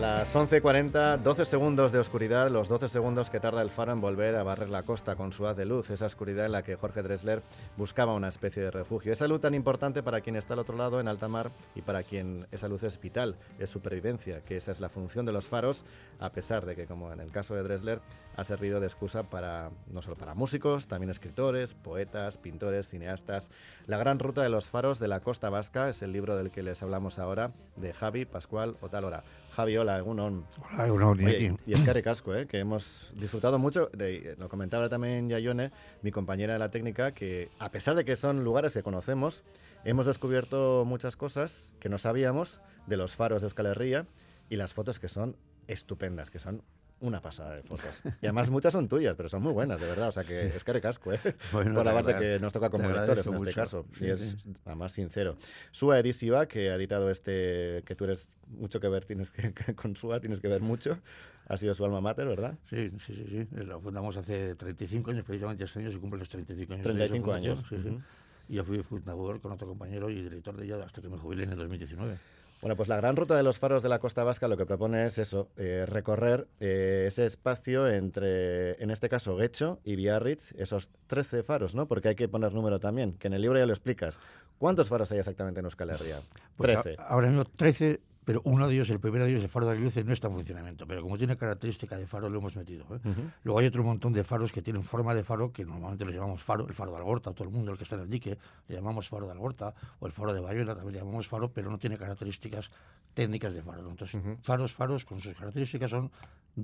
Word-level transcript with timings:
Las 0.00 0.34
11.40, 0.34 1.18
12 1.18 1.44
segundos 1.44 1.92
de 1.92 1.98
oscuridad, 1.98 2.50
los 2.50 2.68
12 2.68 2.88
segundos 2.88 3.28
que 3.28 3.38
tarda 3.38 3.60
el 3.60 3.68
faro 3.68 3.92
en 3.92 4.00
volver 4.00 4.34
a 4.34 4.42
barrer 4.42 4.70
la 4.70 4.82
costa 4.82 5.14
con 5.14 5.30
su 5.30 5.46
haz 5.46 5.58
de 5.58 5.66
luz, 5.66 5.90
esa 5.90 6.06
oscuridad 6.06 6.46
en 6.46 6.52
la 6.52 6.62
que 6.62 6.74
Jorge 6.74 7.02
Dressler 7.02 7.42
buscaba 7.76 8.14
una 8.14 8.28
especie 8.28 8.62
de 8.62 8.70
refugio. 8.70 9.12
Esa 9.12 9.28
luz 9.28 9.42
tan 9.42 9.52
importante 9.52 10.02
para 10.02 10.22
quien 10.22 10.36
está 10.36 10.54
al 10.54 10.60
otro 10.60 10.78
lado, 10.78 11.00
en 11.00 11.08
alta 11.08 11.28
mar, 11.28 11.50
y 11.74 11.82
para 11.82 12.02
quien 12.02 12.46
esa 12.50 12.66
luz 12.66 12.82
es 12.82 12.98
vital, 12.98 13.36
es 13.58 13.68
supervivencia, 13.68 14.40
que 14.40 14.56
esa 14.56 14.72
es 14.72 14.80
la 14.80 14.88
función 14.88 15.26
de 15.26 15.32
los 15.32 15.46
faros, 15.46 15.84
a 16.18 16.30
pesar 16.30 16.64
de 16.64 16.74
que, 16.74 16.86
como 16.86 17.12
en 17.12 17.20
el 17.20 17.30
caso 17.30 17.54
de 17.54 17.62
Dressler, 17.62 18.00
ha 18.36 18.44
servido 18.44 18.80
de 18.80 18.86
excusa 18.86 19.24
para 19.24 19.70
no 19.88 20.00
solo 20.00 20.16
para 20.16 20.34
músicos, 20.34 20.86
también 20.86 21.10
escritores, 21.10 21.74
poetas, 21.74 22.38
pintores, 22.38 22.88
cineastas. 22.88 23.50
La 23.86 23.98
gran 23.98 24.18
ruta 24.18 24.40
de 24.40 24.48
los 24.48 24.66
faros 24.66 24.98
de 24.98 25.08
la 25.08 25.20
costa 25.20 25.50
vasca 25.50 25.90
es 25.90 26.00
el 26.00 26.12
libro 26.12 26.38
del 26.38 26.50
que 26.50 26.62
les 26.62 26.82
hablamos 26.82 27.18
ahora, 27.18 27.50
de 27.76 27.92
Javi 27.92 28.24
Pascual 28.24 28.76
Otalora. 28.80 29.24
Javi, 29.60 29.76
hola, 29.76 29.98
Egunon. 29.98 30.46
Hola, 30.72 30.86
Egunon. 30.86 31.20
y 31.66 31.74
es 31.74 31.82
Care 31.82 32.02
Casco, 32.02 32.34
¿eh? 32.34 32.46
que 32.46 32.60
hemos 32.60 33.12
disfrutado 33.14 33.58
mucho. 33.58 33.90
De, 33.92 34.34
lo 34.38 34.48
comentaba 34.48 34.88
también 34.88 35.28
Yayone, 35.28 35.70
mi 36.00 36.10
compañera 36.10 36.54
de 36.54 36.58
la 36.58 36.70
técnica, 36.70 37.12
que 37.12 37.50
a 37.58 37.70
pesar 37.70 37.94
de 37.94 38.06
que 38.06 38.16
son 38.16 38.42
lugares 38.42 38.72
que 38.72 38.82
conocemos, 38.82 39.42
hemos 39.84 40.06
descubierto 40.06 40.84
muchas 40.86 41.14
cosas 41.14 41.74
que 41.78 41.90
no 41.90 41.98
sabíamos 41.98 42.62
de 42.86 42.96
los 42.96 43.14
faros 43.14 43.42
de 43.42 43.48
Euskal 43.48 43.66
Herria 43.66 44.06
y 44.48 44.56
las 44.56 44.72
fotos 44.72 44.98
que 44.98 45.08
son 45.08 45.36
estupendas, 45.66 46.30
que 46.30 46.38
son 46.38 46.62
una 47.00 47.20
pasada 47.20 47.56
de 47.56 47.62
fotos. 47.62 48.02
Y 48.20 48.26
además 48.26 48.50
muchas 48.50 48.72
son 48.72 48.88
tuyas, 48.88 49.14
pero 49.16 49.28
son 49.28 49.42
muy 49.42 49.52
buenas, 49.52 49.80
de 49.80 49.86
verdad. 49.86 50.08
O 50.08 50.12
sea 50.12 50.24
que 50.24 50.46
es 50.56 50.64
casco, 50.64 51.12
¿eh? 51.12 51.20
Por 51.50 51.66
la 51.66 51.92
parte 51.92 52.16
que 52.16 52.38
nos 52.38 52.52
toca 52.52 52.70
como 52.70 52.88
lectores 52.88 53.26
en 53.26 53.34
este 53.34 53.54
caso. 53.54 53.86
y 54.00 54.06
es 54.06 54.36
además 54.64 54.92
sincero. 54.92 55.36
Sua 55.70 55.98
Edisiva, 55.98 56.46
que 56.46 56.70
ha 56.70 56.74
editado 56.74 57.10
este, 57.10 57.82
que 57.86 57.94
tú 57.94 58.04
eres 58.04 58.28
mucho 58.48 58.80
que 58.80 58.88
ver, 58.88 59.04
tienes 59.04 59.30
que, 59.30 59.52
con 59.74 59.96
Sua 59.96 60.20
tienes 60.20 60.40
que 60.40 60.48
ver 60.48 60.60
mucho. 60.60 60.98
Ha 61.48 61.56
sido 61.56 61.74
su 61.74 61.84
alma 61.84 62.00
mater, 62.00 62.28
¿verdad? 62.28 62.56
Sí, 62.68 62.90
sí, 62.98 63.14
sí. 63.14 63.26
sí. 63.28 63.64
Lo 63.64 63.80
fundamos 63.80 64.16
hace 64.16 64.54
35 64.54 65.10
años, 65.10 65.24
precisamente 65.24 65.64
este 65.64 65.80
año 65.80 65.90
se 65.90 65.98
cumplen 65.98 66.20
los 66.20 66.28
35 66.28 66.74
años. 66.74 66.84
35 66.84 67.32
años. 67.32 67.64
Sí, 67.68 67.76
sí. 67.82 67.98
Y 68.48 68.54
yo 68.54 68.64
fui 68.64 68.82
fundador 68.82 69.40
con 69.40 69.52
otro 69.52 69.66
compañero 69.66 70.10
y 70.10 70.22
director 70.22 70.56
de 70.56 70.64
ella 70.64 70.84
hasta 70.84 71.00
que 71.00 71.08
me 71.08 71.16
jubilé 71.16 71.44
en 71.44 71.52
el 71.52 71.58
2019. 71.58 72.18
Bueno, 72.60 72.76
pues 72.76 72.88
la 72.88 72.96
gran 72.96 73.16
ruta 73.16 73.36
de 73.36 73.42
los 73.42 73.58
faros 73.58 73.82
de 73.82 73.88
la 73.88 73.98
costa 74.00 74.22
vasca 74.22 74.46
lo 74.46 74.56
que 74.56 74.66
propone 74.66 75.06
es 75.06 75.16
eso, 75.16 75.48
eh, 75.56 75.86
recorrer 75.86 76.46
eh, 76.60 77.04
ese 77.06 77.24
espacio 77.24 77.88
entre, 77.88 78.82
en 78.82 78.90
este 78.90 79.08
caso, 79.08 79.34
Guecho 79.36 79.80
y 79.82 79.96
Biarritz, 79.96 80.52
esos 80.52 80.90
13 81.06 81.42
faros, 81.42 81.74
¿no? 81.74 81.88
Porque 81.88 82.08
hay 82.08 82.16
que 82.16 82.28
poner 82.28 82.52
número 82.52 82.78
también, 82.78 83.14
que 83.14 83.28
en 83.28 83.32
el 83.32 83.42
libro 83.42 83.58
ya 83.58 83.64
lo 83.64 83.72
explicas. 83.72 84.18
¿Cuántos 84.58 84.90
faros 84.90 85.10
hay 85.10 85.18
exactamente 85.18 85.60
en 85.60 85.64
Euskal 85.64 85.88
Herria? 85.88 86.20
13. 86.58 86.82
Pues 86.82 86.98
ahora 86.98 87.28
mismo 87.28 87.44
13 87.46 88.00
pero 88.24 88.42
uno 88.44 88.68
de 88.68 88.74
ellos, 88.74 88.90
el 88.90 89.00
primero 89.00 89.24
de 89.24 89.30
ellos, 89.30 89.42
el 89.42 89.48
faro 89.48 89.66
de 89.66 89.72
Aguiluce, 89.72 90.04
no 90.04 90.12
está 90.12 90.28
en 90.28 90.34
funcionamiento, 90.34 90.86
pero 90.86 91.02
como 91.02 91.16
tiene 91.16 91.36
característica 91.36 91.96
de 91.96 92.06
faro 92.06 92.28
lo 92.28 92.38
hemos 92.38 92.54
metido. 92.56 92.84
¿eh? 92.94 93.00
Luego 93.44 93.58
hay 93.58 93.66
otro 93.66 93.82
montón 93.82 94.12
de 94.12 94.24
faros 94.24 94.52
que 94.52 94.62
tienen 94.62 94.82
forma 94.82 95.14
de 95.14 95.24
faro, 95.24 95.52
que 95.52 95.64
normalmente 95.64 96.04
los 96.04 96.14
llamamos 96.14 96.42
faro, 96.42 96.66
el 96.68 96.74
faro 96.74 96.90
de 96.92 96.98
Algorta, 96.98 97.32
todo 97.32 97.44
el 97.44 97.50
mundo, 97.50 97.72
el 97.72 97.78
que 97.78 97.84
está 97.84 97.96
en 97.96 98.02
el 98.02 98.10
dique, 98.10 98.36
le 98.68 98.74
llamamos 98.74 99.08
faro 99.08 99.26
de 99.26 99.32
Algorta, 99.32 99.74
o 99.98 100.06
el 100.06 100.12
faro 100.12 100.34
de 100.34 100.40
Bayona 100.40 100.74
también 100.74 100.92
le 100.92 100.98
llamamos 101.00 101.28
faro, 101.28 101.50
pero 101.50 101.70
no 101.70 101.78
tiene 101.78 101.96
características 101.96 102.70
técnicas 103.14 103.54
de 103.54 103.62
faro. 103.62 103.88
Entonces, 103.88 104.20
faros, 104.42 104.72
faros 104.72 105.04
con 105.04 105.20
sus 105.20 105.34
características 105.34 105.90
son 105.90 106.10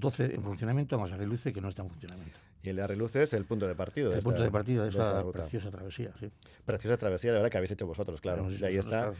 12 0.01 0.35
en 0.35 0.43
funcionamiento, 0.43 0.99
más 0.99 1.13
Aguiluce 1.13 1.53
que 1.53 1.61
no 1.61 1.69
está 1.69 1.83
en 1.83 1.89
funcionamiento. 1.89 2.39
Y 2.67 2.71
el 2.71 2.77
de 2.77 2.83
Arreluce 2.83 3.23
es 3.23 3.33
el 3.33 3.45
punto 3.45 3.69
de 3.69 3.77
partido. 3.77 4.13
el 4.13 4.23
punto 4.23 4.43
de 4.43 4.51
partido 4.51 4.83
de, 4.83 4.89
esta, 4.89 5.25
preciosa 5.31 5.71
travesía, 5.71 6.11
sí. 6.19 6.31
Preciosa 6.65 6.97
travesía, 6.97 7.31
de 7.31 7.37
verdad, 7.37 7.51
que 7.51 7.59
habéis 7.59 7.71
hecho 7.71 7.87
vosotros, 7.87 8.21
claro. 8.21 8.51
y 8.51 8.63
ahí 8.65 8.77
está. 8.77 9.13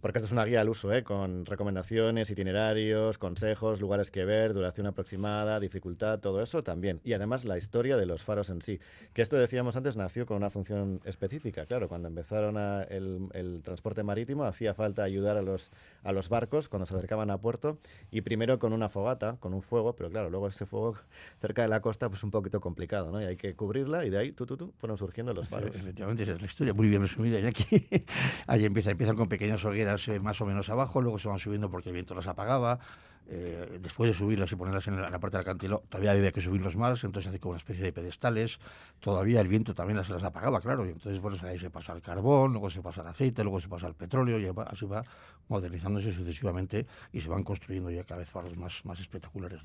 Porque 0.00 0.18
esto 0.18 0.26
es 0.26 0.32
una 0.32 0.44
guía 0.44 0.60
al 0.60 0.68
uso, 0.68 0.92
¿eh? 0.92 1.02
con 1.02 1.46
recomendaciones, 1.46 2.30
itinerarios, 2.30 3.16
consejos, 3.16 3.80
lugares 3.80 4.10
que 4.10 4.24
ver, 4.24 4.52
duración 4.52 4.86
aproximada, 4.86 5.60
dificultad, 5.60 6.18
todo 6.20 6.42
eso 6.42 6.62
también. 6.62 7.00
Y 7.04 7.14
además 7.14 7.44
la 7.44 7.56
historia 7.56 7.96
de 7.96 8.04
los 8.04 8.22
faros 8.22 8.50
en 8.50 8.60
sí. 8.60 8.80
Que 9.12 9.22
esto 9.22 9.36
decíamos 9.36 9.76
antes 9.76 9.96
nació 9.96 10.26
con 10.26 10.38
una 10.38 10.50
función 10.50 11.00
específica. 11.04 11.64
Claro, 11.64 11.88
cuando 11.88 12.08
empezaron 12.08 12.56
el, 12.90 13.28
el, 13.32 13.62
transporte 13.62 14.02
marítimo 14.02 14.44
hacía 14.44 14.74
falta 14.74 15.04
ayudar 15.04 15.38
a 15.38 15.42
los, 15.42 15.70
a 16.02 16.12
los 16.12 16.28
barcos 16.28 16.68
cuando 16.68 16.84
se 16.84 16.94
acercaban 16.94 17.30
a 17.30 17.38
puerto 17.38 17.78
y 18.10 18.20
primero 18.20 18.58
con 18.58 18.74
una 18.74 18.90
fogata, 18.90 19.36
con 19.40 19.54
un 19.54 19.62
fuego, 19.62 19.94
pero 19.94 20.10
claro, 20.10 20.23
luego 20.30 20.48
ese 20.48 20.66
fuego 20.66 20.96
cerca 21.40 21.62
de 21.62 21.68
la 21.68 21.80
costa 21.80 22.08
pues 22.08 22.22
un 22.22 22.30
poquito 22.30 22.60
complicado 22.60 23.10
¿no? 23.10 23.20
Y 23.20 23.24
hay 23.24 23.36
que 23.36 23.54
cubrirla 23.54 24.04
y 24.04 24.10
de 24.10 24.18
ahí, 24.18 24.32
tú, 24.32 24.46
tú, 24.46 24.56
tú, 24.56 24.72
fueron 24.78 24.98
surgiendo 24.98 25.32
los 25.32 25.48
faros. 25.48 25.74
efectivamente, 25.74 26.22
esa 26.22 26.32
es 26.32 26.40
la 26.40 26.46
historia, 26.46 26.74
muy 26.74 26.88
bien 26.88 27.02
resumida. 27.02 27.38
Y 27.40 27.46
aquí, 27.46 27.88
ahí 28.46 28.64
empieza, 28.64 28.90
empiezan 28.90 29.16
con 29.16 29.28
pequeñas 29.28 29.64
hogueras 29.64 30.06
eh, 30.08 30.20
más 30.20 30.40
o 30.40 30.46
menos 30.46 30.68
abajo, 30.68 31.00
luego 31.00 31.18
se 31.18 31.28
van 31.28 31.38
subiendo 31.38 31.70
porque 31.70 31.88
el 31.88 31.94
viento 31.94 32.14
las 32.14 32.26
apagaba, 32.26 32.78
eh, 33.26 33.78
después 33.80 34.10
de 34.10 34.14
subirlas 34.14 34.52
y 34.52 34.56
ponerlas 34.56 34.86
en 34.86 35.00
la, 35.00 35.18
parte 35.18 35.36
del 35.36 35.42
acantilado, 35.46 35.82
todavía 35.88 36.12
había 36.12 36.32
que 36.32 36.40
subirlos 36.40 36.76
más, 36.76 37.02
entonces 37.04 37.28
hace 37.30 37.40
como 37.40 37.52
una 37.52 37.58
especie 37.58 37.82
de 37.82 37.92
pedestales, 37.92 38.58
todavía 39.00 39.40
el 39.40 39.48
viento 39.48 39.74
también 39.74 39.96
las, 39.96 40.10
las 40.10 40.22
apagaba, 40.22 40.60
claro, 40.60 40.86
y 40.86 40.90
entonces 40.90 41.20
bueno, 41.20 41.38
ahí 41.42 41.58
se 41.58 41.70
pasa 41.70 41.92
el 41.94 42.02
carbón, 42.02 42.52
luego 42.52 42.68
se 42.68 42.82
pasa 42.82 43.00
el 43.00 43.08
aceite, 43.08 43.42
luego 43.42 43.60
se 43.60 43.68
pasa 43.68 43.86
el 43.86 43.94
petróleo, 43.94 44.38
y 44.38 44.52
así 44.66 44.86
va 44.86 45.04
modernizándose 45.48 46.12
sucesivamente 46.12 46.86
y 47.12 47.20
se 47.20 47.28
van 47.28 47.42
construyendo 47.42 47.90
ya 47.90 48.04
cada 48.04 48.18
vez 48.18 48.30
faros 48.30 48.56
más, 48.56 48.84
más 48.84 49.00
espectaculares. 49.00 49.60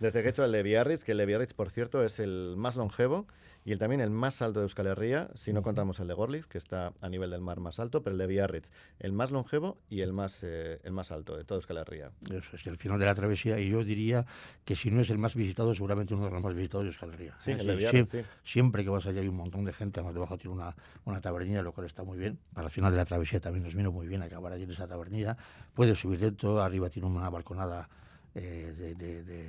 Desde 0.00 0.22
que 0.22 0.28
he 0.28 0.30
hecho 0.30 0.44
el 0.44 0.52
de 0.52 0.62
Biarritz, 0.62 1.04
que 1.04 1.12
el 1.12 1.18
de 1.18 1.26
Biarritz, 1.26 1.54
por 1.54 1.70
cierto, 1.70 2.04
es 2.04 2.20
el 2.20 2.54
más 2.56 2.76
longevo, 2.76 3.26
y 3.68 3.72
el, 3.72 3.78
también 3.78 4.00
el 4.00 4.08
más 4.08 4.40
alto 4.40 4.60
de 4.60 4.64
Euskal 4.64 4.86
Herria, 4.86 5.28
si 5.34 5.52
no 5.52 5.60
contamos 5.60 6.00
el 6.00 6.08
de 6.08 6.14
Gorlitz, 6.14 6.46
que 6.46 6.56
está 6.56 6.94
a 7.02 7.08
nivel 7.10 7.28
del 7.28 7.42
mar 7.42 7.60
más 7.60 7.78
alto, 7.78 8.02
pero 8.02 8.14
el 8.14 8.18
de 8.18 8.26
Biarritz, 8.26 8.70
el 8.98 9.12
más 9.12 9.30
longevo 9.30 9.76
y 9.90 10.00
el 10.00 10.14
más, 10.14 10.42
eh, 10.42 10.80
el 10.84 10.92
más 10.92 11.12
alto 11.12 11.36
de 11.36 11.44
todo 11.44 11.58
Euskal 11.58 11.76
Herria. 11.76 12.10
Eso 12.30 12.56
es 12.56 12.66
el 12.66 12.78
final 12.78 12.98
de 12.98 13.04
la 13.04 13.14
travesía 13.14 13.60
y 13.60 13.68
yo 13.68 13.84
diría 13.84 14.24
que 14.64 14.74
si 14.74 14.90
no 14.90 15.02
es 15.02 15.10
el 15.10 15.18
más 15.18 15.34
visitado, 15.34 15.74
seguramente 15.74 16.14
uno 16.14 16.24
de 16.24 16.30
los 16.30 16.42
más 16.42 16.54
visitados 16.54 16.84
de 16.84 16.88
Euskal 16.88 17.12
Herria. 17.12 17.36
Sí, 17.40 17.50
el 17.50 17.66
de 17.66 17.76
Biarritz, 17.76 18.08
siempre, 18.10 18.24
siempre, 18.42 18.84
que 18.84 18.88
vas 18.88 19.04
allá 19.04 19.20
hay 19.20 19.28
un 19.28 19.36
montón 19.36 19.66
de 19.66 19.74
gente, 19.74 20.00
además 20.00 20.14
debajo 20.14 20.38
tiene 20.38 20.54
una, 20.56 20.74
una 21.04 21.20
tabernilla, 21.20 21.60
lo 21.60 21.72
cual 21.72 21.86
está 21.86 22.02
muy 22.02 22.16
bien. 22.16 22.38
Para 22.54 22.68
el 22.68 22.72
final 22.72 22.90
de 22.90 22.96
la 22.96 23.04
travesía 23.04 23.38
también 23.38 23.64
nos 23.64 23.74
vino 23.74 23.92
muy 23.92 24.06
bien 24.06 24.22
acabar 24.22 24.50
allí 24.50 24.62
en 24.62 24.70
esa 24.70 24.88
tabernilla. 24.88 25.36
Puedes 25.74 25.98
subir 25.98 26.20
dentro, 26.20 26.58
arriba 26.62 26.88
tiene 26.88 27.06
una 27.06 27.28
balconada 27.28 27.86
eh, 28.34 28.94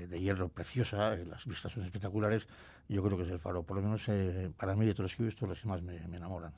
de, 0.09 0.19
hierro 0.19 0.49
preciosa, 0.49 1.13
eh, 1.13 1.25
las 1.25 1.45
vistas 1.45 1.71
son 1.71 1.83
espectaculares, 1.83 2.47
yo 2.89 3.03
creo 3.03 3.17
que 3.17 3.23
es 3.23 3.29
el 3.29 3.39
faro, 3.39 3.61
por 3.63 3.77
lo 3.77 3.83
menos 3.83 4.03
eh, 4.09 4.49
para 4.57 4.75
mí 4.75 4.85
de 4.85 4.93
todos 4.93 5.11
los 5.11 5.15
que 5.15 5.23
he 5.23 5.25
visto, 5.27 5.45
los 5.45 5.59
que 5.59 5.67
más 5.67 5.81
me, 5.83 5.97
enamoran. 5.97 6.51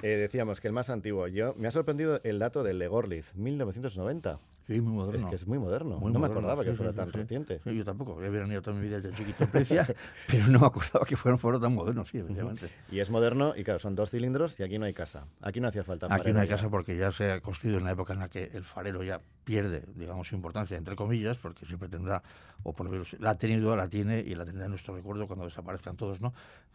decíamos 0.00 0.60
que 0.60 0.68
el 0.68 0.74
más 0.74 0.90
antiguo, 0.90 1.26
yo 1.26 1.54
me 1.56 1.68
ha 1.68 1.70
sorprendido 1.70 2.20
el 2.22 2.38
dato 2.38 2.62
del 2.62 2.78
de 2.78 2.86
Gorlitz, 2.86 3.34
1990. 3.34 4.38
Sí, 4.66 4.78
muy 4.82 4.92
moderno. 4.92 5.16
Es 5.16 5.24
que 5.24 5.34
es 5.36 5.46
muy 5.46 5.58
moderno, 5.58 5.98
no 5.98 6.18
me 6.18 6.26
acordaba 6.26 6.62
que 6.62 6.74
fuera 6.74 6.92
tan 6.92 7.10
reciente. 7.10 7.60
yo 7.64 7.84
tampoco, 7.84 8.18
había 8.18 8.28
venido 8.28 8.60
toda 8.60 8.76
mi 8.76 8.86
vida 8.86 9.00
desde 9.00 9.16
chiquito 9.16 9.44
en 9.44 9.50
Precia, 9.50 9.88
pero 10.28 10.46
no 10.48 10.60
me 10.60 10.66
acordaba 10.66 11.06
que 11.06 11.16
fuera 11.16 11.34
un 11.34 11.38
faro 11.38 11.58
tan 11.58 11.74
moderno, 11.74 12.04
sí, 12.04 12.18
efectivamente. 12.18 12.68
Y 12.90 13.00
es 13.00 13.08
moderno, 13.08 13.54
y 13.56 13.64
claro, 13.64 13.78
son 13.78 13.94
dos 13.94 14.10
cilindros 14.10 14.60
y 14.60 14.64
aquí 14.64 14.78
no 14.78 14.84
hay 14.84 14.92
casa. 14.92 15.24
Aquí 15.40 15.60
no 15.60 15.68
hacía 15.68 15.84
falta 15.84 16.06
Aquí 16.10 16.32
no 16.32 16.40
hay 16.40 16.48
casa 16.48 16.68
porque 16.68 16.94
ya 16.94 17.10
se 17.10 17.32
ha 17.32 17.40
construido 17.40 17.78
en 17.78 17.84
la 17.84 17.92
época 17.92 18.12
en 18.12 18.18
la 18.18 18.28
que 18.28 18.50
el 18.52 18.64
farero 18.64 19.02
ya 19.02 19.20
pierde, 19.44 19.84
digamos, 19.94 20.28
su 20.28 20.34
importancia, 20.34 20.76
entre 20.76 20.94
comillas, 20.94 21.38
porque 21.38 21.64
siempre 21.64 21.88
tendrá, 21.88 22.22
o 22.64 22.74
por 22.74 22.84
lo 22.84 22.92
menos 22.92 23.16
la 23.18 23.30
ha 23.30 23.38
tenido, 23.38 23.74
la 23.74 23.88
tiene 23.88 24.20
y 24.20 24.34
la 24.34 24.44
tendrá 24.44 24.66
en 24.66 24.72
nuestro 24.72 24.94
recuerdo 24.94 25.26
desaparezcan 25.44 25.96
todos, 25.96 26.20
¿no? 26.20 26.32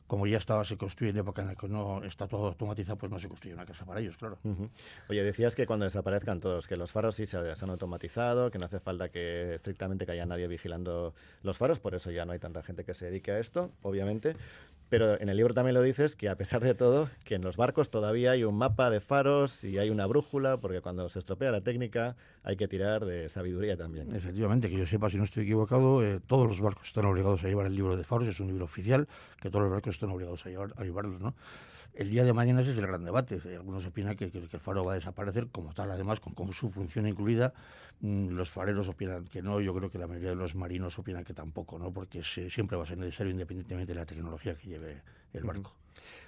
Como 0.07 0.28
ya 0.28 0.38
estaba, 0.38 0.66
se 0.66 0.78
construye 0.78 1.12
en 1.12 1.18
época 1.18 1.41
en 1.41 1.47
la 1.47 1.56
que 1.56 1.68
no 1.68 2.03
está 2.03 2.28
todo 2.28 2.47
automatizado, 2.47 2.97
pues 2.97 3.12
no 3.12 3.19
se 3.19 3.28
construye 3.28 3.56
una 3.56 3.66
casa 3.66 3.85
para 3.85 4.01
ellos, 4.01 4.18
claro. 4.18 4.38
Oye, 5.09 5.24
decías 5.24 5.56
que 5.56 5.66
cuando 5.66 5.85
desaparezcan 5.85 6.40
todos, 6.40 6.68
que 6.68 6.75
los 6.75 6.91
faros 6.91 7.16
sí 7.16 7.25
se, 7.25 7.38
han 7.38 7.69
automatizado, 7.69 8.51
que 8.51 8.59
no 8.59 8.66
hace 8.66 8.79
falta 8.79 9.09
que 9.09 9.56
estrictamente 9.56 10.06
que 10.06 10.12
haya 10.12 10.25
nadie 10.25 10.47
vigilando 10.47 11.13
los 11.41 11.57
faros, 11.57 11.79
por 11.79 11.96
eso 11.96 12.12
ya 12.12 12.25
no 12.25 12.34
hay 12.34 12.40
tanta 12.40 12.62
gente 12.62 12.84
que 12.84 12.94
se 12.94 13.06
dedique 13.06 13.31
a 13.31 13.40
esto, 13.40 13.72
obviamente. 13.81 14.35
Pero 14.94 15.20
en 15.20 15.28
el 15.28 15.38
libro 15.38 15.56
también 15.56 15.74
lo 15.74 15.81
dices 15.81 16.16
que 16.16 16.30
a 16.30 16.36
pesar 16.36 16.62
de 16.62 16.76
todo, 16.76 17.09
que 17.24 17.34
en 17.34 17.42
los 17.42 17.58
barcos 17.58 17.90
todavía 17.90 18.30
hay 18.30 18.44
un 18.44 18.56
mapa 18.56 18.92
de 18.92 19.00
faros 19.00 19.64
y 19.64 19.80
hay 19.80 19.90
una 19.90 20.06
brújula, 20.06 20.58
porque 20.58 20.81
cuando 20.81 21.09
se 21.09 21.18
estropea 21.18 21.50
la 21.50 21.62
técnica 21.62 22.16
hay 22.44 22.58
que 22.58 22.68
tirar 22.68 23.04
de 23.04 23.28
sabiduría 23.28 23.76
también. 23.76 24.14
Efectivamente, 24.14 24.69
que 24.69 24.78
yo 24.78 24.86
sepa, 24.86 25.10
si 25.10 25.18
no 25.18 25.24
estoy 25.24 25.45
equivocado, 25.45 26.04
eh, 26.04 26.19
todos 26.28 26.48
los 26.48 26.62
barcos 26.62 26.90
están 26.90 27.06
obligados 27.06 27.44
a 27.44 27.48
llevar 27.48 27.66
el 27.66 27.75
libro 27.75 27.98
de 27.98 28.04
faros, 28.04 28.28
es 28.28 28.40
un 28.40 28.50
libro 28.50 28.66
oficial, 28.66 29.07
que 29.42 29.50
todos 29.50 29.63
los 29.63 29.72
barcos 29.72 29.95
están 29.95 30.12
obligados 30.12 30.45
a, 30.45 30.50
llevar, 30.50 30.75
a 30.78 30.84
llevarlos, 30.84 31.19
¿no? 31.19 31.34
El 31.94 32.10
día 32.10 32.24
de 32.24 32.34
mañana 32.34 32.62
ese 32.62 32.72
es 32.72 32.78
el 32.80 32.88
gran 32.88 33.04
debate. 33.04 33.40
Algunos 33.56 33.86
opinan 33.86 34.16
que, 34.16 34.25
el 34.25 34.48
faro 34.60 34.84
va 34.84 34.94
a 34.94 34.95
desaparecer 34.95 35.48
como 35.50 35.74
tal, 35.74 35.92
además, 35.92 36.19
con, 36.19 36.51
su 36.54 36.72
función 36.72 37.07
incluida. 37.07 37.54
Mm, 38.01 38.30
los 38.30 38.50
fareros 38.50 38.88
opinan 38.88 39.25
que 39.25 39.44
no, 39.44 39.62
yo 39.62 39.75
creo 39.75 39.92
que 39.92 40.00
la 40.00 40.07
mayoría 40.07 40.30
de 40.30 40.36
los 40.36 40.56
marinos 40.56 40.98
opinan 40.98 41.24
que 41.24 41.34
tampoco, 41.34 41.78
¿no? 41.78 41.94
porque 41.94 42.24
siempre 42.24 42.78
va 42.78 42.84
a 42.84 42.88
ser 42.88 42.98
necesario 42.98 43.31
independientemente 43.31 43.94
de 43.94 44.00
la 44.00 44.06
tecnología 44.06 44.56
que 44.56 44.68
lleve 44.68 45.01
el 45.34 45.44
barco. 45.44 45.75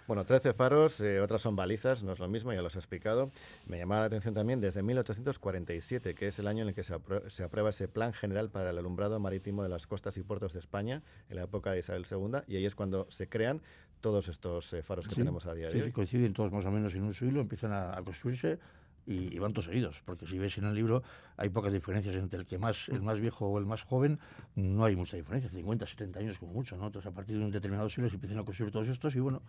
Bueno, 0.08 0.24
13 0.24 0.54
faros, 0.54 1.00
eh, 1.02 1.20
otras 1.20 1.42
son 1.42 1.56
balizas, 1.56 2.04
no 2.04 2.12
es 2.12 2.20
lo 2.20 2.28
mismo, 2.28 2.54
ya 2.54 2.62
los 2.62 2.76
he 2.76 2.78
explicado. 2.78 3.32
Me 3.66 3.80
llamaba 3.80 4.02
la 4.02 4.08
atención 4.08 4.36
también 4.36 4.62
desde 4.62 4.84
1847, 4.84 6.14
que 6.14 6.28
es 6.28 6.38
el 6.38 6.48
año 6.48 6.62
en 6.62 6.70
el 6.70 6.76
que 6.76 6.84
se, 6.84 6.94
aprueba, 6.94 7.70
ese 7.70 7.88
Plan 7.88 8.14
General 8.14 8.50
para 8.52 8.70
el 8.70 8.78
Alumbrado 8.78 9.20
Marítimo 9.20 9.64
de 9.64 9.70
las 9.70 9.88
Costas 9.88 10.16
y 10.18 10.24
Puertos 10.24 10.54
de 10.54 10.60
España, 10.60 11.02
en 11.30 11.38
la 11.38 11.44
época 11.44 11.72
de 11.72 11.80
Isabel 11.80 12.06
II, 12.10 12.42
y 12.48 12.58
ahí 12.58 12.66
es 12.66 12.76
cuando 12.76 13.08
se 13.10 13.28
crean 13.28 13.62
todos 14.02 14.28
estos 14.28 14.74
eh, 14.74 14.82
faros 14.82 15.08
que 15.08 15.16
tenemos 15.16 15.46
a 15.46 15.54
día 15.54 15.70
de 15.70 15.82
hoy. 15.82 15.88
Sí, 15.88 15.92
coinciden 15.92 16.34
todos 16.34 16.52
más 16.52 16.66
o 16.66 16.72
menos 16.72 16.94
en 16.96 17.04
un 17.04 17.14
suelo, 17.14 17.42
empiezan 17.42 17.74
a 17.74 18.02
construirse 18.04 18.60
y, 19.06 19.38
van 19.40 19.54
todos 19.54 19.66
seguidos, 19.66 20.02
porque 20.06 20.26
si 20.26 20.38
ves 20.40 20.58
en 20.58 20.66
el 20.66 20.74
libro 20.74 21.04
hay 21.38 21.50
pocas 21.50 21.72
diferencias 21.72 22.16
entre 22.16 22.40
el 22.40 22.46
que 22.46 22.58
más, 22.58 22.90
el 22.90 23.02
más 23.02 23.20
viejo 23.20 23.48
o 23.48 23.60
el 23.60 23.66
más 23.66 23.84
joven, 23.84 24.20
no 24.56 24.84
hay 24.86 24.96
mucha 24.96 25.18
diferencia, 25.18 25.50
50, 25.50 25.86
70 25.86 26.20
años 26.20 26.40
como 26.40 26.54
mucho, 26.54 26.76
¿no? 26.78 26.88
Entonces 26.88 27.12
a 27.12 27.14
partir 27.14 27.38
de 27.38 27.46
un 27.46 27.52
determinado 27.52 27.90
siglo 27.90 28.10
se 28.10 28.16
empiezan 28.16 28.40
a 28.40 28.44
construir 28.44 28.72
todos 28.72 28.88
estos 28.88 29.16
y 29.16 29.20
bueno, 29.20 29.42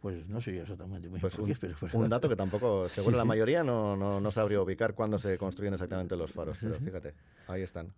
pues 0.00 0.26
no 0.28 0.40
sé 0.40 0.58
exactamente 0.60 1.08
muy 1.08 1.20
pues 1.20 1.38
un, 1.38 1.52
un 1.92 2.08
dato 2.08 2.28
que 2.28 2.36
tampoco, 2.36 2.88
seguro 2.90 3.16
la 3.16 3.24
mayoría 3.24 3.64
no, 3.64 3.96
no, 3.96 4.20
no, 4.20 4.30
sabría 4.30 4.60
ubicar 4.60 4.94
cuándo 4.94 5.18
se 5.18 5.38
construyen 5.38 5.74
exactamente 5.74 6.16
los 6.16 6.32
faros, 6.32 6.58
pero 6.60 6.78
fíjate, 6.78 7.14
ahí 7.48 7.62
están. 7.62 7.92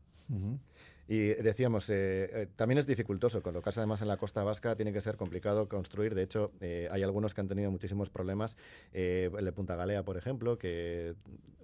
Y 1.10 1.28
decíamos, 1.28 1.88
eh, 1.88 1.94
eh, 2.32 2.48
también 2.54 2.76
es 2.76 2.86
dificultoso, 2.86 3.42
colocarse 3.42 3.80
además 3.80 4.02
en 4.02 4.08
la 4.08 4.18
costa 4.18 4.44
vasca 4.44 4.76
tiene 4.76 4.92
que 4.92 5.00
ser 5.00 5.16
complicado 5.16 5.66
construir. 5.66 6.14
De 6.14 6.22
hecho, 6.22 6.52
eh, 6.60 6.86
hay 6.90 7.02
algunos 7.02 7.32
que 7.32 7.40
han 7.40 7.48
tenido 7.48 7.70
muchísimos 7.70 8.10
problemas. 8.10 8.58
el 8.92 9.42
de 9.42 9.52
Punta 9.52 9.74
Galea, 9.74 10.02
por 10.02 10.18
ejemplo, 10.18 10.58
que 10.58 11.14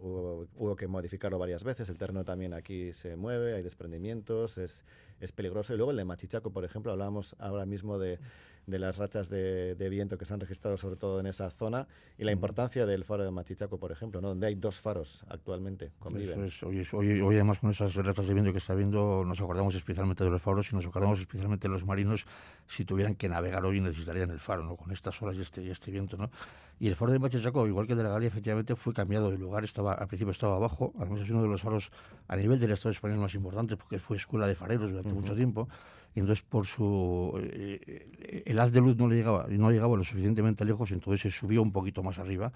hubo, 0.01 0.77
que 0.77 0.87
modificarlo 0.87 1.39
varias 1.39 1.63
veces. 1.63 1.91
El 1.91 1.99
terreno 1.99 2.25
también 2.25 2.55
aquí 2.55 2.95
se 2.95 3.17
mueve, 3.17 3.55
hay 3.55 3.63
desprendimientos, 3.63 4.57
es, 4.57 4.83
es 5.21 5.31
peligroso. 5.31 5.75
Y 5.75 5.77
luego 5.77 5.91
el 5.91 5.99
de 5.99 6.07
Machichaco, 6.07 6.51
por 6.51 6.65
ejemplo, 6.65 6.93
hablábamos 6.93 7.37
ahora 7.39 7.67
mismo 7.67 7.99
de 7.99 8.19
de 8.67 8.79
las 8.79 8.97
rachas 8.97 9.29
de, 9.29 9.89
viento 9.91 10.17
que 10.17 10.25
se 10.25 10.35
han 10.35 10.41
registrado 10.41 10.77
sobre 10.77 10.97
todo 10.97 11.21
en 11.21 11.27
esa 11.27 11.51
zona 11.51 11.87
y 12.19 12.25
la 12.25 12.33
importancia 12.33 12.87
del 12.87 13.05
faro 13.05 13.25
de 13.25 13.31
Machichaco, 13.31 13.79
por 13.79 13.93
ejemplo, 13.93 14.21
¿no? 14.21 14.29
donde 14.29 14.47
hay 14.47 14.55
dos 14.55 14.81
faros 14.81 15.25
actualmente 15.29 15.93
conviven. 15.99 16.51
Hoy, 16.63 16.87
hoy, 16.93 17.35
además 17.35 17.59
con 17.59 17.71
esas 17.71 17.95
rachas 17.95 18.27
de 18.27 18.35
viento 18.35 18.53
que 18.53 18.59
está 18.59 18.75
viendo 18.75 19.25
nos 19.25 19.41
acordamos 19.41 19.75
especialmente 19.75 20.25
de 20.25 20.31
los 20.31 20.41
faros 20.41 20.73
y 20.73 20.77
nos 20.77 20.87
acordamos 20.87 21.21
especialmente 21.21 21.69
de 21.69 21.75
los 21.75 21.85
marinos 21.85 22.27
si 22.67 22.85
tuvieran 22.85 23.15
que 23.15 23.29
navegar 23.29 23.65
hoy 23.65 23.81
necesitarían 23.81 24.31
el 24.31 24.41
faro, 24.41 24.65
¿no? 24.65 24.77
con 24.77 24.91
estas 24.91 25.21
olas 25.23 25.37
y 25.37 25.43
este, 25.43 25.63
y 25.63 25.71
este 25.71 25.91
viento. 25.91 26.17
¿no? 26.17 26.31
Y 26.79 26.89
el 26.89 26.97
faro 26.97 27.13
de 27.13 27.19
Machichaco, 27.19 27.67
igual 27.67 27.87
que 27.87 27.93
el 27.93 27.99
de 27.99 28.05
la 28.05 28.11
Galia, 28.11 28.29
efectivamente 28.29 28.75
fue 28.75 28.95
cambiado 28.95 29.31
de 29.31 29.39
lugar, 29.39 29.65
estaba 29.65 29.93
al 29.93 30.09
principio 30.09 30.33
estaba 30.33 30.57
abajo, 30.57 30.93
además 30.99 31.21
es 31.21 31.31
uno 31.31 31.43
de 31.43 31.49
los 31.49 31.63
faros 31.63 31.91
a 32.29 32.37
nivel 32.37 32.59
del 32.59 32.73
Estado 32.73 32.93
español 32.93 33.19
más 33.19 33.35
importantes 33.35 33.77
porque 33.77 33.99
fue 33.99 34.17
escuela 34.17 34.47
de 34.47 34.55
fareros 34.55 34.91
durante 34.91 35.13
mucho 35.13 35.35
tiempo 35.35 35.69
y 36.15 36.21
entonces 36.21 36.45
por 36.49 36.67
su 36.67 37.33
eh, 37.43 38.43
el 38.47 38.59
haz 38.59 38.73
de 38.73 38.81
luz 38.81 38.97
no 38.97 39.09
le 39.09 39.17
llegaba 39.17 39.47
no 39.49 39.71
llegaba 39.71 39.97
lo 39.97 40.05
suficientemente 40.05 40.65
lejos 40.65 40.93
entonces 40.93 41.21
se 41.21 41.31
subió 41.31 41.63
un 41.63 41.73
poquito 41.73 42.03
más 42.03 42.19
arriba 42.19 42.53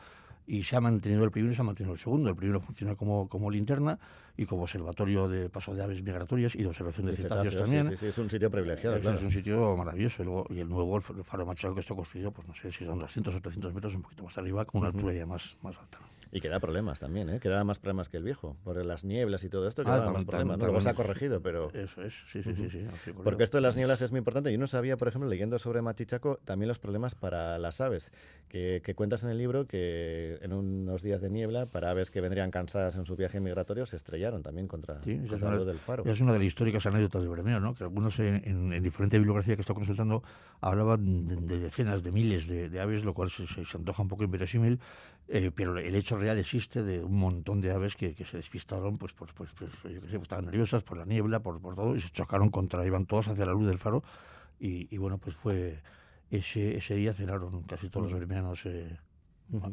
y 0.49 0.62
se 0.62 0.75
ha 0.76 0.81
mantenido 0.81 1.25
el 1.25 1.31
primero 1.31 1.52
y 1.52 1.56
se 1.56 1.60
ha 1.60 1.64
mantenido 1.64 1.93
el 1.93 2.00
segundo. 2.00 2.31
El 2.31 2.34
primero 2.34 2.60
funciona 2.60 2.96
como, 2.96 3.28
como 3.28 3.50
linterna 3.50 3.99
y 4.38 4.46
como 4.46 4.62
observatorio 4.62 5.29
de 5.29 5.50
paso 5.50 5.75
de 5.75 5.82
aves 5.82 6.00
migratorias 6.00 6.55
y 6.55 6.62
de 6.62 6.69
observación 6.69 7.06
de 7.08 7.17
cetáceos 7.17 7.56
también 7.56 7.90
sí, 7.90 7.96
sí, 7.96 8.06
es 8.06 8.19
un 8.19 8.31
sitio 8.31 8.50
privilegiado 8.50 8.96
es 8.96 9.23
un 9.23 9.32
sitio 9.32 9.76
maravilloso 9.76 10.23
y, 10.23 10.25
luego, 10.25 10.46
y 10.49 10.61
el 10.61 10.69
nuevo 10.69 10.96
el 10.96 11.02
faro 11.25 11.44
machado 11.44 11.75
que 11.75 11.81
está 11.81 11.94
construido 11.94 12.31
pues 12.31 12.46
no 12.46 12.55
sé 12.55 12.70
si 12.70 12.87
son 12.87 13.00
200 13.00 13.35
o 13.35 13.40
300 13.40 13.75
metros 13.75 13.94
un 13.96 14.02
poquito 14.02 14.23
más 14.23 14.38
arriba 14.38 14.64
con 14.64 14.81
una 14.81 14.88
altura 14.88 15.12
ya 15.12 15.26
más, 15.26 15.58
más 15.61 15.76
alta 15.76 15.99
y 16.31 16.40
que 16.40 16.49
da 16.49 16.61
problemas 16.61 16.99
también, 16.99 17.29
¿eh? 17.31 17.40
que 17.40 17.49
da 17.49 17.64
más 17.64 17.79
problemas 17.79 18.08
que 18.08 18.19
el 18.19 18.23
viejo. 18.23 18.56
Por 18.64 18.85
las 18.85 19.05
nieblas 19.05 19.44
y 19.44 19.49
todo 19.49 19.67
esto, 19.67 19.82
que 19.82 19.90
ah, 19.90 19.99
da 19.99 20.11
más 20.11 20.25
problemas. 20.25 20.58
Luego 20.58 20.81
se 20.81 20.91
ha 20.91 20.94
corregido, 20.94 21.41
pero. 21.41 21.73
Eso 21.73 22.02
es, 22.02 22.14
sí, 22.26 22.43
sí, 22.43 22.55
sí. 22.55 22.69
sí, 22.70 23.12
Porque 23.25 23.44
esto 23.44 23.56
de 23.56 23.62
las 23.62 23.76
nieblas 23.76 24.02
es 24.02 24.11
muy 24.11 24.19
importante. 24.19 24.52
Yo 24.52 24.58
no 24.58 24.67
sabía, 24.67 24.96
por 24.96 25.08
ejemplo, 25.08 25.29
leyendo 25.29 25.58
sobre 25.58 25.81
Machichaco, 25.81 26.38
también 26.44 26.69
los 26.69 26.79
problemas 26.79 27.14
para 27.14 27.58
las 27.58 27.81
aves. 27.81 28.12
Que, 28.49 28.82
cuentas 28.94 29.23
en 29.25 29.31
el 29.31 29.38
libro 29.38 29.67
que 29.67 30.38
en 30.43 30.52
unos 30.52 31.02
días 31.02 31.20
de 31.20 31.31
niebla, 31.31 31.67
para 31.67 31.91
aves 31.91 32.11
que 32.11 32.20
vendrían 32.20 32.50
cansadas 32.50 32.96
en 32.96 33.06
su 33.06 33.17
viaje 33.17 33.41
migratorio, 33.41 33.87
se 33.87 33.96
estrellaron 33.96 34.28
también 34.43 34.69
contra, 34.69 35.03
sí, 35.03 35.19
contra 35.29 35.57
es 35.57 35.67
del 35.67 35.79
faro. 35.79 36.05
Es 36.05 36.21
una 36.21 36.33
de 36.33 36.39
las 36.39 36.47
históricas 36.47 36.85
anécdotas 36.87 37.23
de 37.23 37.29
Bermeo, 37.29 37.61
¿no? 37.61 37.75
que 37.75 37.85
algunos 37.85 38.19
en, 38.19 38.73
en, 38.73 38.83
diferente 38.83 39.19
bibliografía 39.19 39.55
que 39.55 39.63
está 39.63 39.75
consultando 39.75 40.23
hablaban 40.61 41.47
de, 41.47 41.59
decenas 41.59 42.03
de 42.03 42.13
miles 42.13 42.47
de, 42.47 42.81
aves, 42.81 43.05
lo 43.05 43.15
cual 43.15 43.31
se, 43.31 43.47
se, 43.47 43.77
antoja 43.77 44.03
un 44.03 44.09
poco 44.09 44.25
inverosímil, 44.25 44.79
eh, 45.29 45.51
pero 45.55 45.79
el 45.79 45.95
hecho 45.95 46.17
real 46.17 46.39
existe 46.39 46.83
de 46.83 47.03
un 47.03 47.19
montón 47.19 47.61
de 47.61 47.71
aves 47.71 47.97
que, 47.97 48.15
que 48.15 48.25
se 48.25 48.37
despistaron, 48.37 48.99
pues, 48.99 49.13
pues, 49.15 49.33
pues, 49.33 49.51
pues 49.59 49.71
yo 49.85 50.01
qué 50.01 50.09
sé, 50.09 50.19
pues 50.19 50.23
estaban 50.23 50.45
nerviosas 50.45 50.83
por 50.83 50.99
la 50.99 51.05
niebla, 51.05 51.41
por, 51.41 51.61
por 51.61 51.75
todo, 51.75 51.97
y 51.97 52.01
se 52.01 52.11
chocaron 52.11 52.51
contra, 52.51 52.87
iban 52.87 53.07
todos 53.07 53.29
hacia 53.29 53.47
la 53.47 53.53
luz 53.53 53.67
del 53.67 53.79
faro, 53.79 54.03
y, 54.61 54.95
y 54.95 54.99
bueno, 54.99 55.19
pues 55.19 55.37
fue, 55.37 55.81
ese, 56.31 56.77
ese 56.77 56.95
día 56.95 57.15
cenaron 57.15 57.63
casi 57.63 57.89
todos 57.89 58.11
los 58.11 58.19
bermeanos 58.19 58.67
eh, 58.67 58.99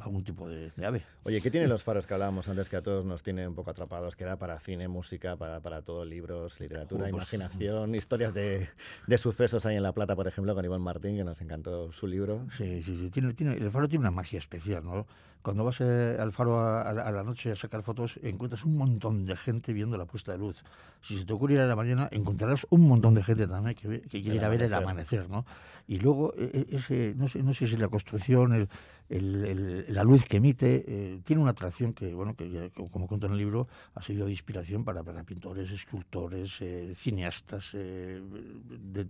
algún 0.01 0.23
tipo 0.23 0.47
de, 0.47 0.71
ave. 0.85 1.03
Oye, 1.23 1.41
¿qué 1.41 1.51
tienen 1.51 1.69
los 1.69 1.83
faros 1.83 2.07
que 2.07 2.13
hablábamos 2.13 2.47
antes 2.47 2.69
que 2.69 2.77
a 2.77 2.81
todos 2.81 3.05
nos 3.05 3.23
tiene 3.23 3.47
un 3.47 3.55
poco 3.55 3.71
atrapados? 3.71 4.15
Que 4.15 4.23
da 4.23 4.37
para 4.37 4.59
cine, 4.59 4.87
música, 4.87 5.35
para, 5.35 5.59
para 5.59 5.81
todo, 5.81 6.05
libros, 6.05 6.59
literatura, 6.59 7.03
pues, 7.03 7.13
imaginación, 7.13 7.95
historias 7.95 8.33
de, 8.33 8.69
de, 9.07 9.17
sucesos 9.17 9.65
ahí 9.65 9.75
en 9.75 9.83
La 9.83 9.91
Plata, 9.91 10.15
por 10.15 10.27
ejemplo, 10.27 10.55
con 10.55 10.63
Iván 10.63 10.81
Martín, 10.81 11.17
que 11.17 11.23
nos 11.23 11.41
encantó 11.41 11.91
su 11.91 12.07
libro. 12.07 12.45
Sí, 12.51 12.81
sí, 12.83 12.97
sí. 12.97 13.09
Tiene, 13.09 13.33
tiene, 13.33 13.53
el 13.53 13.71
faro 13.71 13.87
tiene 13.87 14.03
una 14.03 14.11
magia 14.11 14.39
especial, 14.39 14.83
¿no? 14.83 15.05
Cuando 15.45 15.63
vas 15.63 15.79
eh, 15.79 16.17
al 16.19 16.31
faro 16.31 16.59
a, 16.59 16.91
la 16.91 17.23
noche 17.23 17.51
a 17.51 17.55
sacar 17.55 17.83
fotos, 17.83 18.19
encuentras 18.23 18.65
un 18.65 18.77
montón 18.77 19.27
de 19.27 19.37
gente 19.37 19.73
viendo 19.73 19.95
la 19.95 20.05
puesta 20.05 20.31
de 20.31 20.39
luz. 20.39 20.63
Si 21.01 21.15
se 21.19 21.23
te 21.23 21.33
ocurre 21.33 21.53
ir 21.53 21.59
a 21.59 21.67
la 21.67 21.75
mañana, 21.75 22.09
encontrarás 22.11 22.65
un 22.71 22.87
montón 22.87 23.13
de 23.13 23.21
gente 23.21 23.45
también 23.45 23.75
que, 23.75 24.01
que 24.01 24.23
quiere 24.23 24.37
ir 24.37 24.43
a 24.43 24.49
ver 24.49 24.63
el 24.63 24.73
amanecer, 24.73 25.29
¿no? 25.29 25.45
Y 25.87 25.99
luego, 25.99 26.33
e, 26.35 26.65
e, 26.71 26.75
ese, 26.75 27.13
no 27.15 27.27
sé, 27.27 27.43
no 27.43 27.53
sé 27.53 27.67
si 27.67 27.75
es 27.75 27.79
la 27.79 27.89
construcción, 27.89 28.53
el, 28.53 28.67
el, 29.09 29.85
la 29.89 30.03
luz 30.03 30.25
que 30.25 30.37
emite 30.37 30.83
eh, 30.87 31.19
tiene 31.23 31.41
una 31.41 31.51
atracción 31.51 31.93
que, 31.93 32.13
bueno, 32.13 32.35
que 32.35 32.71
como 32.91 33.07
cuento 33.07 33.27
en 33.27 33.33
el 33.33 33.37
libro, 33.37 33.67
ha 33.93 34.01
sido 34.01 34.25
de 34.25 34.31
inspiración 34.31 34.83
para, 34.83 35.03
para 35.03 35.23
pintores, 35.23 35.69
escultores, 35.71 36.59
eh, 36.61 36.93
cineastas, 36.95 37.71
eh, 37.75 38.19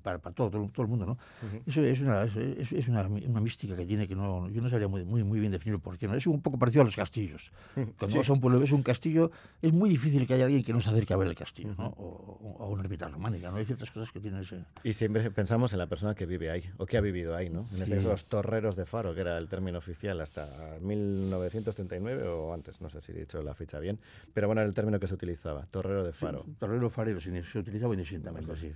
para, 0.03 0.19
todo, 0.19 0.49
todo, 0.49 0.81
el 0.83 0.87
mundo, 0.89 1.05
¿no? 1.05 1.17
Eso 1.65 1.81
es, 1.81 2.01
una, 2.01 2.23
es, 2.23 2.87
una, 2.89 3.07
una, 3.07 3.39
mística 3.39 3.75
que 3.75 3.85
tiene 3.85 4.05
que 4.05 4.15
no, 4.15 4.49
yo 4.49 4.61
no 4.61 4.69
sabría 4.69 4.89
muy, 4.89 5.05
muy, 5.05 5.23
muy 5.23 5.39
bien 5.39 5.53
definir 5.53 5.79
por 5.79 5.97
qué, 5.97 6.07
¿no? 6.07 6.15
Es 6.15 6.24
un 6.31 6.41
poco 6.41 6.57
parecido 6.57 6.81
a 6.81 6.85
los 6.85 6.95
castillos. 6.95 7.51
Cuando 7.97 8.17
vas 8.17 8.29
a 8.29 8.33
un 8.33 8.41
pueblo 8.41 8.59
ves 8.59 8.71
un 8.71 8.83
castillo, 8.83 9.31
es 9.61 9.73
muy 9.73 9.89
difícil 9.89 10.25
que 10.27 10.33
haya 10.33 10.45
alguien 10.45 10.63
que 10.63 10.73
no 10.73 10.81
se 10.81 10.89
acerque 10.89 11.13
a 11.13 11.17
ver 11.17 11.27
el 11.27 11.35
castillo, 11.35 11.75
¿no? 11.77 11.87
O, 11.97 12.57
a 12.59 12.67
una 12.67 12.83
ermita 12.83 13.07
románica, 13.07 13.51
¿no? 13.51 13.57
Hay 13.57 13.65
ciertas 13.65 13.91
cosas 13.91 14.11
que 14.11 14.19
tienen 14.19 14.41
ese... 14.41 14.63
Y 14.83 14.93
siempre 14.93 15.29
pensamos 15.31 15.73
en 15.73 15.79
la 15.79 15.87
persona 15.87 16.15
que 16.15 16.25
vive 16.25 16.51
ahí, 16.51 16.63
o 16.77 16.85
que 16.85 16.97
ha 16.97 17.01
vivido 17.01 17.35
ahí, 17.35 17.49
¿no? 17.49 17.65
En 17.73 17.81
este 17.81 17.95
caso, 17.95 18.09
los 18.09 18.25
torreros 18.25 18.75
de 18.75 18.85
Faro, 18.85 19.13
que 19.13 19.21
era 19.21 19.37
el 19.37 19.47
término 19.47 19.77
oficial 19.77 20.19
hasta 20.21 20.77
1939 20.81 22.27
o 22.27 22.53
antes, 22.53 22.81
no 22.81 22.89
sé 22.89 23.01
si 23.01 23.11
he 23.11 23.15
dicho 23.15 23.41
la 23.41 23.53
ficha 23.53 23.79
bien, 23.79 23.99
pero 24.33 24.47
bueno, 24.47 24.61
era 24.61 24.67
el 24.67 24.73
término 24.73 24.99
que 24.99 25.07
se 25.07 25.13
utilizaba, 25.13 25.65
torrero 25.67 26.03
de 26.03 26.13
faro. 26.13 26.45
torrero 26.59 26.89
farero, 26.89 27.19
se 27.19 27.59
utilizaba 27.59 27.93
indistintamente, 27.93 28.55
sí, 28.55 28.71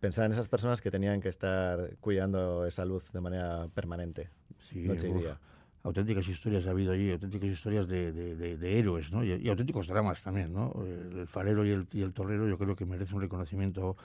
Pensar 0.00 0.26
en 0.26 0.32
esas 0.32 0.48
personas 0.48 0.82
que 0.82 0.90
tenían 0.90 1.20
que 1.22 1.30
estar 1.30 1.96
cuidando 2.00 2.66
esa 2.66 2.84
luz 2.84 3.10
de 3.12 3.20
manera 3.20 3.66
permanente, 3.74 4.28
noche 4.74 5.08
y 5.08 5.12
día 5.12 5.38
auténticas 5.86 6.26
historias 6.26 6.66
ha 6.66 6.70
habido 6.70 6.92
allí, 6.92 7.10
auténticas 7.12 7.48
historias 7.48 7.86
de, 7.86 8.12
de, 8.12 8.78
héroes, 8.78 9.12
¿no? 9.12 9.24
Y, 9.24 9.48
auténticos 9.48 9.86
dramas 9.86 10.20
también, 10.22 10.52
¿no? 10.52 10.74
El 10.84 11.26
farero 11.26 11.64
y 11.64 11.70
el, 11.70 11.86
y 11.92 12.02
torrero 12.10 12.48
yo 12.48 12.58
creo 12.58 12.74
que 12.74 12.84
merecen 12.84 13.16
un 13.16 13.22
reconocimiento 13.22 13.96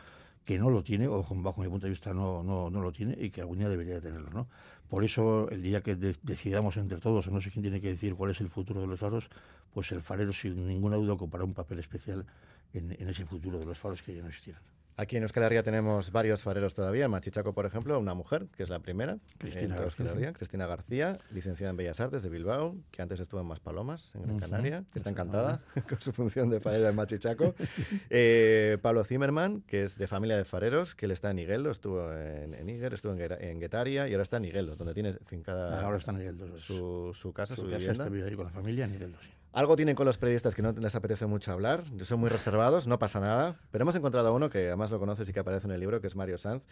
que 0.46 0.60
no 0.60 0.70
lo 0.70 0.84
tiene, 0.84 1.08
o 1.08 1.24
bajo 1.24 1.62
mi 1.62 1.70
punto 1.70 1.88
de 1.88 1.90
vista 1.90 2.14
no, 2.14 2.44
no, 2.44 2.70
no 2.70 2.82
lo 2.82 2.92
tiene, 2.92 3.18
y 3.20 3.32
que 3.32 3.42
algún 3.42 3.60
día 3.60 3.70
debería 3.70 4.00
tenerlo. 4.00 4.30
¿no? 4.32 4.48
Por 4.90 5.04
eso, 5.04 5.50
el 5.50 5.62
día 5.62 5.82
que 5.82 5.96
decidamos 5.96 6.78
entre 6.78 7.00
todos, 7.00 7.28
o 7.28 7.32
no 7.32 7.42
sé 7.42 7.50
quién 7.50 7.64
tiene 7.64 7.82
que 7.82 7.90
decir 7.90 8.14
cuál 8.16 8.32
es 8.32 8.42
el 8.42 8.50
futuro 8.50 8.82
de 8.82 8.88
los 8.88 9.00
faros, 9.00 9.30
pues 9.74 9.92
el 9.92 10.02
farero 10.02 10.34
sin 10.34 10.68
ninguna 10.68 10.98
duda 10.98 11.14
ocupará 11.14 11.44
un 11.44 11.54
papel 11.54 11.80
especial 11.80 12.26
en, 12.74 12.92
en 12.92 13.08
ese 13.08 13.26
futuro 13.26 13.58
de 13.58 13.66
los 13.66 13.80
faros 13.80 14.04
que 14.04 14.14
ya 14.14 14.22
no 14.22 14.28
existieran. 14.28 14.62
Aquí 14.98 15.18
en 15.18 15.24
Euskal 15.24 15.44
Herria 15.44 15.64
tenemos 15.64 16.12
varios 16.12 16.44
fareros 16.44 16.76
todavía. 16.76 17.06
En 17.06 17.12
Machichaco, 17.12 17.54
por 17.54 17.66
ejemplo, 17.66 17.98
una 18.00 18.14
mujer, 18.14 18.48
que 18.56 18.64
es 18.64 18.70
la 18.70 18.80
primera. 18.80 19.18
Cristina, 19.38 19.76
García. 19.76 20.34
Cristina 20.34 20.68
García, 20.68 21.20
licenciada 21.32 21.72
en 21.72 21.78
Bellas 21.78 22.00
Artes 22.00 22.24
de 22.24 22.30
Bilbao, 22.30 22.76
que 22.92 23.02
antes 23.02 23.20
estuvo 23.20 23.42
en 23.42 23.48
Maspalomas, 23.48 24.14
en 24.16 24.24
Gran 24.24 24.40
Canaria, 24.40 24.84
que 24.92 25.00
está 25.00 25.10
encantada 25.10 25.62
con 25.90 26.00
su 26.02 26.12
función 26.12 26.50
de 26.50 26.60
farera 26.60 26.90
en 26.90 26.96
Machichaco. 26.96 27.56
Eh, 28.14 28.78
Pablo 28.82 29.04
Zimmerman, 29.04 29.62
que 29.62 29.84
es 29.84 29.98
de 29.98 30.08
familia 30.08 30.36
de 30.36 30.44
fareros, 30.44 30.96
que 30.96 31.06
él 31.06 31.12
está 31.12 31.32
en 31.32 31.40
Igueldo, 31.40 31.72
estuvo 31.72 32.12
en, 32.12 32.54
en 32.54 32.70
Iger, 32.70 32.94
estuvo 32.94 33.14
en, 33.14 33.60
Guetaria 33.60 34.08
y 34.08 34.12
ahora 34.12 34.24
está 34.24 34.38
en 34.38 34.46
Igueldo, 34.46 34.76
donde 34.76 34.94
tiene 34.94 35.14
fincada 35.26 35.80
ah, 35.80 35.86
ahora 35.86 35.98
está 35.98 36.12
en 36.12 36.60
su, 36.60 37.12
su, 37.14 37.34
casa, 37.34 37.56
su, 37.56 37.64
vivienda. 37.64 37.92
Está 37.92 38.04
ahí 38.06 38.36
con 38.36 38.46
la 38.46 38.52
familia 38.52 38.86
en 38.86 38.96
Igueldo, 38.96 39.18
sí. 39.22 39.30
Algo 39.54 39.76
tienen 39.76 39.96
con 39.96 40.06
los 40.06 40.18
periodistas 40.18 40.56
que 40.56 40.62
no 40.62 40.72
les 40.72 40.96
apetece 40.96 41.26
mucho 41.26 41.52
hablar, 41.52 41.84
son 42.04 42.22
muy 42.22 42.30
reservados, 42.30 42.88
no 42.88 43.00
pasa 43.00 43.20
nada, 43.20 43.58
pero 43.70 43.82
hemos 43.82 43.96
encontrado 43.96 44.30
a 44.30 44.32
uno 44.32 44.50
que 44.50 44.68
además 44.68 44.92
lo 44.92 45.00
conoces 45.00 45.28
y 45.28 45.34
que 45.34 45.42
aparece 45.42 45.68
en 45.68 45.74
el 45.74 45.82
libro, 45.82 46.00
que 46.00 46.08
es 46.08 46.16
Mario 46.16 46.38
Sanz, 46.38 46.64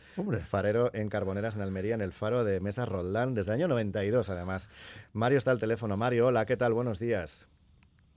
farero 0.48 0.90
en 0.94 1.10
Carboneras 1.10 1.58
en 1.58 1.62
Almería, 1.62 1.96
en 1.96 2.02
el 2.02 2.14
faro 2.14 2.46
de 2.46 2.62
Mesa 2.62 2.86
Roldán, 2.86 3.34
desde 3.34 3.52
el 3.52 3.56
año 3.56 3.68
92 3.68 4.30
además. 4.30 4.70
Mario 5.12 5.38
está 5.38 5.52
al 5.52 5.60
teléfono. 5.60 5.98
Mario, 5.98 6.28
hola, 6.28 6.46
¿qué 6.46 6.56
tal? 6.56 6.72
Buenos 6.72 7.00
días. 7.00 7.48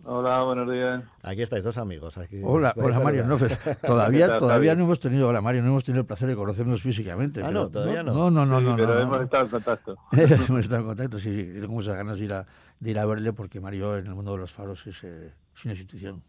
Hola, 0.05 0.43
buenos 0.43 0.69
días. 0.69 1.05
Aquí 1.23 1.43
estáis 1.43 1.63
dos 1.63 1.79
amigos. 1.79 2.19
hola, 2.43 2.75
hola 2.77 2.99
Mario. 2.99 3.25
No, 3.25 3.39
pues, 3.39 3.57
todavía 3.87 4.39
todavía 4.39 4.75
no 4.75 4.85
hemos 4.85 4.99
tenido, 4.99 5.29
hola 5.29 5.41
Mario, 5.41 5.63
no 5.63 5.69
hemos 5.69 5.85
tenido 5.85 6.01
el 6.01 6.07
placer 6.07 6.29
de 6.29 6.35
conocernos 6.35 6.83
físicamente. 6.83 7.41
Ah, 7.41 7.53
no, 7.53 7.71
todavía 7.71 8.03
no. 8.03 8.13
No, 8.29 8.45
no, 8.45 8.61
no. 8.61 8.77
pero 8.77 8.99
hemos 8.99 9.21
estado 9.23 9.45
en 9.45 9.51
contacto. 9.51 9.97
hemos 10.13 10.61
estado 10.61 10.81
en 10.81 10.87
contacto, 10.89 11.19
sí, 11.21 11.31
sí. 11.31 11.61
Tengo 11.61 11.73
muchas 11.73 11.95
ganas 11.95 12.19
de 12.19 12.25
ir, 12.25 12.33
a, 12.33 12.47
de 12.81 12.91
ir 12.91 12.99
a 12.99 13.07
verle 13.07 13.33
porque 13.33 13.61
Mario 13.61 13.97
en 13.97 14.07
el 14.07 14.15
mundo 14.15 14.33
de 14.33 14.39
los 14.39 14.53
faros 14.53 14.85
es, 14.89 15.05
eh, 15.05 15.31
una 15.65 15.73
institución. 15.73 16.23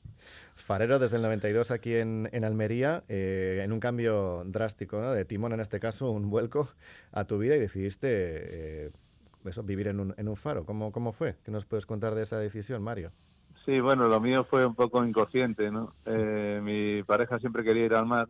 Farero 0.56 1.00
desde 1.00 1.16
el 1.16 1.24
92 1.24 1.72
aquí 1.72 1.96
en, 1.96 2.30
en 2.32 2.46
Almería, 2.46 3.04
eh, 3.10 3.62
en 3.64 3.74
un 3.74 3.80
cambio 3.80 4.44
drástico, 4.46 5.02
¿no? 5.02 5.12
de 5.14 5.26
timón 5.26 5.52
en 5.52 5.62
este 5.62 5.80
caso, 5.80 6.12
un 6.12 6.30
vuelco 6.30 6.70
a 7.12 7.24
tu 7.26 7.40
vida 7.40 7.56
y 7.56 7.60
decidiste 7.60 8.08
eh, 8.12 8.92
eso, 9.46 9.64
vivir 9.64 9.88
en 9.88 10.00
un, 10.00 10.14
en 10.16 10.28
un 10.28 10.36
faro. 10.36 10.64
¿Cómo, 10.64 10.92
¿Cómo 10.92 11.12
fue? 11.12 11.38
¿Qué 11.44 11.50
nos 11.50 11.66
puedes 11.66 11.88
contar 11.88 12.14
de 12.14 12.22
esa 12.22 12.38
decisión, 12.38 12.84
Mario? 12.84 13.12
Sí, 13.66 13.80
bueno, 13.80 14.08
lo 14.08 14.20
mío 14.20 14.44
fue 14.44 14.66
un 14.66 14.76
poco 14.76 15.06
inconsciente, 15.06 15.72
¿no? 15.72 15.94
Eh, 16.06 16.60
mi 16.62 17.02
pareja 17.04 17.40
siempre 17.40 17.64
quería 17.64 17.86
ir 17.86 17.94
al 17.94 18.06
mar 18.06 18.28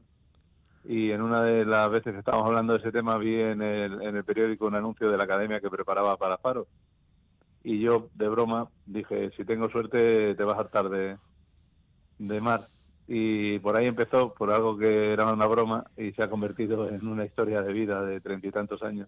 y 0.85 1.11
en 1.11 1.21
una 1.21 1.41
de 1.41 1.65
las 1.65 1.89
veces 1.89 2.13
que 2.13 2.19
estábamos 2.19 2.47
hablando 2.47 2.73
de 2.73 2.79
ese 2.79 2.91
tema 2.91 3.17
vi 3.17 3.39
en 3.39 3.61
el, 3.61 4.01
en 4.01 4.15
el 4.15 4.23
periódico 4.23 4.67
un 4.67 4.75
anuncio 4.75 5.09
de 5.09 5.17
la 5.17 5.23
academia 5.23 5.59
que 5.59 5.69
preparaba 5.69 6.17
para 6.17 6.37
Faro. 6.37 6.67
Y 7.63 7.79
yo, 7.79 8.09
de 8.13 8.27
broma, 8.27 8.67
dije, 8.85 9.31
si 9.37 9.45
tengo 9.45 9.69
suerte 9.69 10.35
te 10.35 10.43
vas 10.43 10.57
a 10.57 10.61
hartar 10.61 10.89
de, 10.89 11.17
de 12.19 12.41
mar. 12.41 12.61
Y 13.07 13.59
por 13.59 13.75
ahí 13.75 13.87
empezó, 13.87 14.33
por 14.33 14.51
algo 14.51 14.77
que 14.77 15.13
era 15.13 15.31
una 15.31 15.47
broma, 15.47 15.85
y 15.97 16.11
se 16.11 16.23
ha 16.23 16.29
convertido 16.29 16.89
en 16.89 17.07
una 17.07 17.25
historia 17.25 17.61
de 17.61 17.73
vida 17.73 18.01
de 18.03 18.21
treinta 18.21 18.47
y 18.47 18.51
tantos 18.51 18.83
años. 18.83 19.07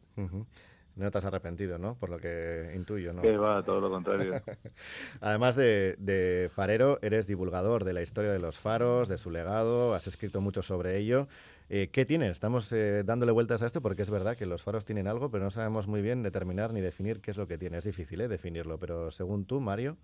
No 0.96 1.12
te 1.12 1.18
has 1.18 1.26
arrepentido, 1.26 1.78
¿no? 1.78 1.96
Por 1.96 2.10
lo 2.10 2.18
que 2.18 2.72
intuyo, 2.74 3.12
¿no? 3.12 3.22
Que 3.22 3.36
va, 3.36 3.62
todo 3.64 3.82
lo 3.82 3.90
contrario. 3.90 4.34
Además 5.22 5.56
de, 5.58 5.96
de, 6.00 6.50
farero, 6.54 7.00
eres 7.02 7.28
divulgador 7.28 7.84
de 7.84 7.92
la 7.92 8.02
historia 8.02 8.32
de 8.32 8.40
los 8.40 8.58
faros, 8.58 9.10
de 9.10 9.18
su 9.18 9.30
legado, 9.30 9.94
has 9.94 10.08
escrito 10.08 10.40
mucho 10.40 10.62
sobre 10.62 10.98
ello. 10.98 11.28
Eh, 11.68 11.90
¿Qué 11.92 12.06
tiene? 12.06 12.30
Estamos 12.30 12.72
eh, 12.72 13.04
dándole 13.04 13.32
vueltas 13.32 13.62
a 13.62 13.66
esto 13.66 13.82
porque 13.82 14.04
es 14.04 14.10
verdad 14.10 14.38
que 14.38 14.46
los 14.46 14.64
faros 14.64 14.86
tienen 14.86 15.08
algo, 15.08 15.30
pero 15.30 15.44
no 15.44 15.52
sabemos 15.52 15.88
muy 15.88 16.02
bien 16.02 16.24
determinar 16.24 16.72
ni 16.72 16.80
definir 16.80 17.22
qué 17.22 17.32
es 17.32 17.38
lo 17.38 17.48
que 17.48 17.58
tiene. 17.58 17.78
Es 17.78 17.86
difícil 17.86 18.22
¿eh? 18.22 18.28
definirlo, 18.28 18.78
pero 18.78 19.12
según 19.12 19.46
tú, 19.46 19.60
Mario. 19.60 19.98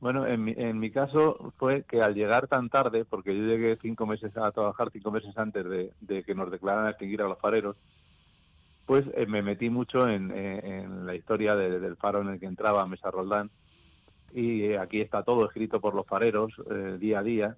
Bueno, 0.00 0.26
en 0.26 0.44
mi, 0.44 0.52
en 0.56 0.78
mi 0.78 0.90
caso 0.90 1.54
fue 1.56 1.84
que 1.84 2.02
al 2.02 2.14
llegar 2.14 2.48
tan 2.48 2.68
tarde, 2.68 3.06
porque 3.06 3.34
yo 3.34 3.44
llegué 3.44 3.76
cinco 3.76 4.04
meses 4.04 4.36
a 4.36 4.50
trabajar, 4.52 4.90
cinco 4.92 5.10
meses 5.10 5.36
antes 5.38 5.64
de, 5.64 5.92
de 6.00 6.22
que 6.22 6.34
nos 6.34 6.50
declararan 6.50 6.90
extinguir 6.90 7.22
a 7.22 7.28
los 7.28 7.38
fareros, 7.38 7.76
pues 8.86 9.04
eh, 9.14 9.26
me 9.26 9.42
metí 9.42 9.68
mucho 9.68 10.08
en, 10.08 11.04
la 11.04 11.14
historia 11.14 11.56
del 11.56 11.96
faro 11.96 12.22
en 12.22 12.28
el 12.28 12.40
que 12.40 12.46
entraba 12.46 12.86
Mesa 12.86 13.10
Roldán 13.10 13.50
y 14.32 14.74
aquí 14.74 15.00
está 15.00 15.22
todo 15.22 15.46
escrito 15.46 15.80
por 15.80 15.94
los 15.94 16.06
fareros 16.06 16.52
eh, 16.70 16.96
día 16.98 17.18
a 17.18 17.22
día. 17.22 17.56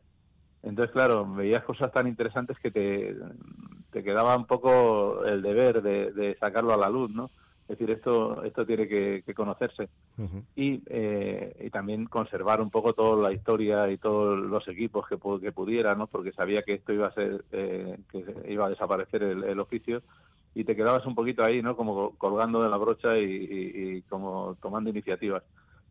Entonces, 0.63 0.93
claro, 0.93 1.27
veías 1.27 1.63
cosas 1.65 1.93
tan 1.93 2.09
interesantes 2.09 2.59
que 2.59 2.71
te, 2.71 3.15
te 3.91 4.03
quedaba 4.03 4.37
un 4.37 4.47
poco 4.47 5.25
el 5.25 5.43
deber 5.43 5.83
de, 5.83 6.37
sacarlo 6.41 6.73
a 6.73 6.79
la 6.79 6.89
luz, 6.89 7.11
¿no? 7.11 7.31
Es 7.63 7.79
decir, 7.79 7.91
esto, 7.91 8.43
esto 8.45 8.65
tiene 8.65 8.89
que, 8.89 9.23
conocerse. 9.35 9.91
y, 10.57 10.83
eh, 10.87 11.65
y, 11.67 11.71
también 11.71 12.07
conservar 12.07 12.63
un 12.63 12.71
poco 12.71 12.95
toda 12.95 13.29
la 13.29 13.35
historia 13.35 13.91
y 13.91 13.99
todos 13.99 14.39
los 14.39 14.67
equipos 14.69 15.07
que, 15.07 15.19
que 15.41 15.53
pudiera, 15.53 15.95
¿no? 15.95 16.07
Porque 16.07 16.33
sabía 16.33 16.63
que 16.63 16.75
esto 16.75 16.95
iba 16.95 17.09
a 17.09 17.13
ser, 17.13 17.45
que 17.51 18.25
iba 18.49 18.67
a 18.67 18.71
desaparecer 18.71 19.23
el 19.23 19.61
oficio 19.61 20.03
y 20.59 20.65
te 20.65 20.75
quedabas 20.75 21.07
un 21.07 21.15
poquito 21.15 21.45
ahí, 21.45 21.63
¿no? 21.63 21.77
Como 21.77 22.17
colgando 22.17 22.61
de 22.61 22.69
la 22.69 22.77
brocha 22.77 23.17
y, 23.17 24.03
como 24.09 24.57
tomando 24.61 24.91
iniciativas. 24.91 25.45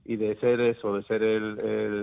Y 0.03 0.17
de 0.17 0.37
ser 0.41 0.59
eso, 0.59 0.93
de 0.93 1.03
ser 1.03 1.23
el, 1.23 1.57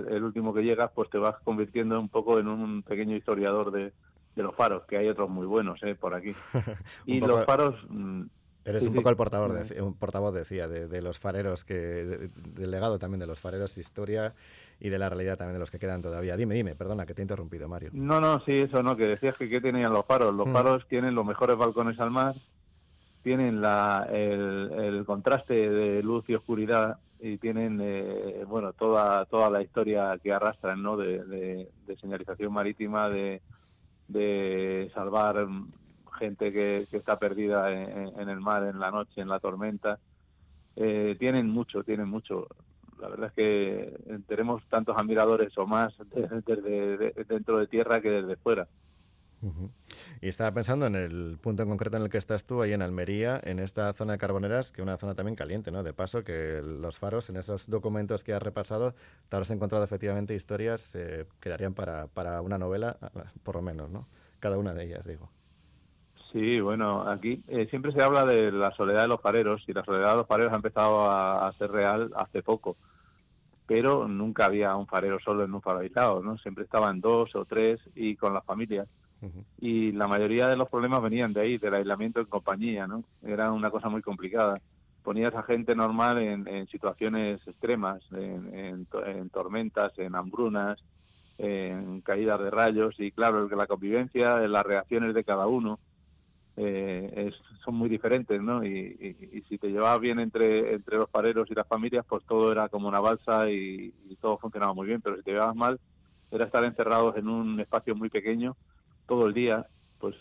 el, 0.09 0.23
último 0.23 0.51
que 0.51 0.63
llegas, 0.63 0.89
pues 0.95 1.07
te 1.11 1.19
vas 1.19 1.35
convirtiendo 1.43 1.99
un 1.99 2.09
poco 2.09 2.39
en 2.39 2.47
un 2.47 2.81
pequeño 2.81 3.15
historiador 3.15 3.69
de, 3.71 3.93
de 4.35 4.43
los 4.43 4.55
faros, 4.55 4.83
que 4.85 4.97
hay 4.97 5.07
otros 5.07 5.29
muy 5.29 5.45
buenos, 5.45 5.81
¿eh? 5.83 5.93
Por 5.93 6.15
aquí. 6.15 6.31
y 7.05 7.19
los 7.19 7.45
faros... 7.45 7.75
Mm, 7.87 8.23
Eres 8.65 8.87
un 8.87 8.95
poco 8.95 9.11
el 9.11 9.15
portavoz, 9.15 9.69
de, 9.69 9.79
un 9.79 9.93
portavoz 9.93 10.33
decía, 10.33 10.67
de, 10.67 11.01
los 11.03 11.19
fareros, 11.19 11.63
que 11.63 11.75
del 11.75 12.71
legado 12.71 12.97
también 12.97 13.19
de 13.19 13.27
los 13.27 13.39
fareros, 13.39 13.77
historia 13.77 14.33
y 14.79 14.89
de 14.89 14.97
la 14.97 15.07
realidad 15.07 15.37
también 15.37 15.53
de 15.53 15.59
los 15.59 15.69
que 15.69 15.77
quedan 15.77 16.01
todavía. 16.01 16.35
Dime, 16.35 16.55
dime, 16.55 16.73
perdona 16.73 17.05
que 17.05 17.13
te 17.13 17.21
he 17.21 17.25
interrumpido, 17.25 17.67
Mario. 17.67 17.91
No, 17.93 18.19
no, 18.19 18.43
sí, 18.43 18.53
eso 18.53 18.81
no, 18.81 18.97
que 18.97 19.05
decías 19.05 19.37
que 19.37 19.47
qué 19.49 19.61
tenían 19.61 19.93
los 19.93 20.03
faros. 20.07 20.33
Los 20.33 20.47
mm. 20.47 20.53
faros 20.53 20.87
tienen 20.87 21.13
los 21.13 21.23
mejores 21.23 21.55
balcones 21.55 21.99
al 21.99 22.09
mar, 22.09 22.35
tienen 23.25 23.59
la, 23.59 24.07
el, 24.11 25.03
contraste 25.03 25.67
de 25.67 26.03
luz 26.03 26.25
y 26.27 26.35
oscuridad 26.35 26.99
y 27.19 27.39
tienen 27.39 27.79
eh, 27.81 28.43
bueno 28.47 28.71
toda 28.73 29.25
toda 29.25 29.49
la 29.49 29.63
historia 29.63 30.15
que 30.21 30.31
arrastran 30.31 30.83
no 30.83 30.95
de, 30.95 31.67
señalización 31.99 32.53
marítima 32.53 33.09
de, 33.09 33.41
de 34.07 34.91
salvar 34.93 35.47
gente 36.19 36.53
que, 36.53 36.87
está 36.91 37.17
perdida 37.17 37.71
en, 37.71 38.29
el 38.29 38.39
mar 38.41 38.63
en 38.63 38.79
la 38.79 38.91
noche 38.91 39.21
en 39.21 39.27
la 39.27 39.39
tormenta. 39.39 39.97
Eh, 40.75 41.15
tienen 41.17 41.49
mucho 41.49 41.83
tienen 41.83 42.07
mucho. 42.07 42.47
La 43.01 43.09
verdad 43.09 43.29
es 43.29 43.33
que 43.33 44.21
tenemos 44.27 44.63
tantos 44.69 44.95
admiradores 44.95 45.57
o 45.57 45.65
más 45.65 45.95
desde 46.45 47.11
dentro 47.23 47.57
de 47.57 47.65
tierra 47.65 48.01
que 48.01 48.11
desde 48.11 48.35
fuera 48.35 48.67
y 50.21 50.27
estaba 50.27 50.51
pensando 50.53 50.85
en 50.87 50.95
el 50.95 51.37
punto 51.41 51.63
en 51.63 51.69
concreto 51.69 51.97
en 51.97 52.03
el 52.03 52.09
que 52.09 52.17
estás 52.17 52.45
tú, 52.45 52.61
ahí 52.61 52.73
en 52.73 52.81
Almería, 52.81 53.39
en 53.43 53.59
esta 53.59 53.93
zona 53.93 54.13
de 54.13 54.17
Carboneras, 54.17 54.71
que 54.71 54.81
es 54.81 54.83
una 54.83 54.97
zona 54.97 55.15
también 55.15 55.35
caliente, 55.35 55.71
¿no? 55.71 55.83
De 55.83 55.93
paso, 55.93 56.23
que 56.23 56.61
los 56.63 56.97
faros, 56.97 57.29
en 57.29 57.37
esos 57.37 57.69
documentos 57.69 58.23
que 58.23 58.33
has 58.33 58.41
repasado, 58.41 58.93
te 59.29 59.35
habrás 59.35 59.51
encontrado 59.51 59.83
efectivamente 59.83 60.35
historias 60.35 60.95
eh, 60.95 61.25
que 61.39 61.49
darían 61.49 61.73
para, 61.73 62.07
para 62.07 62.41
una 62.41 62.57
novela, 62.57 62.97
por 63.43 63.55
lo 63.55 63.61
menos, 63.61 63.89
¿no? 63.89 64.07
Cada 64.39 64.57
una 64.57 64.73
de 64.73 64.85
ellas, 64.85 65.05
digo. 65.05 65.29
Sí, 66.35 66.59
bueno, 66.59 67.09
aquí 67.09 67.41
eh, 67.47 67.65
siempre 67.69 67.93
se 67.93 68.03
habla 68.03 68.25
de 68.25 68.51
la 68.51 68.71
soledad 68.71 69.03
de 69.03 69.07
los 69.07 69.21
fareros 69.21 69.63
y 69.67 69.71
la 69.71 69.85
soledad 69.85 70.11
de 70.11 70.17
los 70.17 70.27
fareros 70.27 70.51
ha 70.51 70.57
empezado 70.57 71.09
a, 71.09 71.49
ser 71.53 71.71
real 71.71 72.11
hace 72.13 72.43
poco, 72.43 72.75
pero 73.65 74.05
nunca 74.09 74.43
había 74.43 74.75
un 74.75 74.85
farero 74.85 75.17
solo 75.21 75.45
en 75.45 75.53
un 75.53 75.61
faro 75.61 75.79
aislado, 75.79 76.21
¿no? 76.21 76.37
Siempre 76.39 76.65
estaban 76.65 76.99
dos 76.99 77.33
o 77.37 77.45
tres 77.45 77.79
y 77.95 78.17
con 78.17 78.33
las 78.33 78.43
familias 78.43 78.85
y 79.59 79.91
la 79.91 80.07
mayoría 80.07 80.47
de 80.47 80.55
los 80.55 80.69
problemas 80.69 81.01
venían 81.01 81.33
de 81.33 81.41
ahí, 81.41 81.57
del 81.57 81.75
aislamiento 81.75 82.19
en 82.19 82.25
compañía, 82.25 82.87
¿no? 82.87 83.03
Era 83.23 83.51
una 83.51 83.69
cosa 83.69 83.89
muy 83.89 84.01
complicada. 84.01 84.59
Ponías 85.03 85.35
a 85.35 85.43
gente 85.43 85.75
normal 85.75 86.17
en, 86.17 86.67
situaciones 86.67 87.39
extremas, 87.47 88.01
en, 88.11 88.85
tormentas, 89.31 89.97
en 89.97 90.15
hambrunas, 90.15 90.79
en 91.37 92.01
caídas 92.01 92.39
de 92.39 92.49
rayos 92.49 92.95
y 92.99 93.11
claro, 93.11 93.47
la 93.47 93.67
convivencia, 93.67 94.39
las 94.47 94.63
reacciones 94.63 95.13
de 95.13 95.23
cada 95.23 95.47
uno 95.47 95.79
eh, 96.57 97.31
son 97.63 97.75
muy 97.75 97.89
diferentes, 97.89 98.41
¿no? 98.41 98.63
Y, 98.63 99.43
si 99.47 99.57
te 99.57 99.69
llevabas 99.69 99.99
bien 99.99 100.19
entre, 100.19 100.73
entre 100.73 100.97
los 100.97 101.09
pareros 101.09 101.49
y 101.51 101.53
las 101.53 101.67
familias, 101.67 102.05
pues 102.07 102.25
todo 102.25 102.51
era 102.51 102.67
como 102.69 102.87
una 102.87 102.99
balsa 102.99 103.49
y, 103.49 103.93
y 104.09 104.15
todo 104.15 104.37
funcionaba 104.37 104.73
muy 104.73 104.87
bien, 104.87 105.01
pero 105.01 105.17
si 105.17 105.23
te 105.23 105.31
llevabas 105.31 105.55
mal, 105.55 105.79
era 106.31 106.45
estar 106.45 106.63
encerrados 106.63 107.15
en 107.17 107.27
un 107.27 107.59
espacio 107.59 107.95
muy 107.95 108.09
pequeño 108.09 108.55
todo 109.07 109.27
el 109.27 109.33
día, 109.33 109.65
pues, 109.99 110.15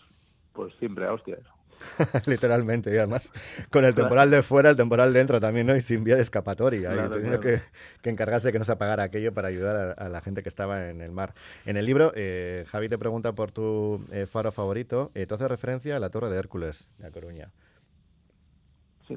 pues 0.53 0.75
siempre 0.79 1.07
a 1.07 1.13
hostia 1.13 1.37
eso. 1.37 1.55
Literalmente, 2.27 2.95
y 2.95 2.99
además 2.99 3.33
con 3.71 3.85
el 3.85 3.95
temporal 3.95 4.31
de 4.31 4.43
fuera, 4.43 4.71
el 4.71 4.77
temporal 4.77 5.13
dentro 5.13 5.41
también, 5.41 5.67
¿no? 5.67 5.77
Y 5.77 5.81
sin 5.81 6.05
vía 6.05 6.17
de 6.17 6.23
escapatoria. 6.23 6.91
y 6.95 7.41
que, 7.41 7.61
que, 8.03 8.11
encargarse 8.11 8.49
de 8.49 8.53
que 8.53 8.59
no 8.59 8.65
se 8.65 8.73
apagara 8.73 9.03
aquello 9.03 9.33
para 9.33 9.49
ayudar 9.49 9.95
a, 9.99 10.09
la 10.09 10.21
gente 10.21 10.43
que 10.43 10.49
estaba 10.49 10.89
en 10.89 11.01
el 11.01 11.11
mar. 11.11 11.35
En 11.67 11.77
el 11.77 11.87
libro, 11.87 12.13
eh, 12.15 12.65
Javi 12.69 12.89
te 12.89 12.99
pregunta 12.99 13.33
por 13.33 13.53
tu 13.53 14.05
eh, 14.13 14.27
faro 14.27 14.53
favorito. 14.53 15.11
Eh, 15.15 15.27
tú 15.27 15.35
haces 15.35 15.49
referencia 15.49 15.97
a 15.97 16.01
la 16.01 16.11
Torre 16.11 16.31
de 16.31 16.39
Hércules, 16.39 16.93
de 16.99 17.11
Coruña. 17.11 17.51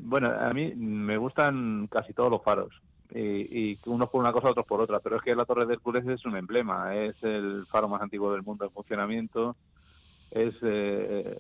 bueno, 0.01 0.31
a 0.31 0.53
mí 0.53 0.74
me 0.75 1.17
gustan 1.17 1.88
casi 1.88 2.13
todos 2.13 2.31
los 2.31 2.43
faros. 2.43 2.81
Y, 3.13 3.71
y, 3.71 3.79
unos 3.85 4.09
por 4.09 4.21
una 4.21 4.33
cosa, 4.33 4.49
otros 4.49 4.65
por 4.67 4.81
otra. 4.81 4.99
Pero 4.99 5.17
es 5.17 5.21
que 5.21 5.35
la 5.35 5.45
Torre 5.45 5.65
de 5.65 5.73
Hércules 5.73 6.05
es 6.07 6.25
un 6.25 6.35
emblema, 6.35 6.95
es 6.95 7.15
el 7.23 7.65
faro 7.67 7.87
más 7.87 8.01
antiguo 8.01 8.31
del 8.33 8.43
mundo 8.43 8.65
en 8.65 8.71
funcionamiento, 8.71 9.55
es 10.31 10.53
eh, 10.61 11.39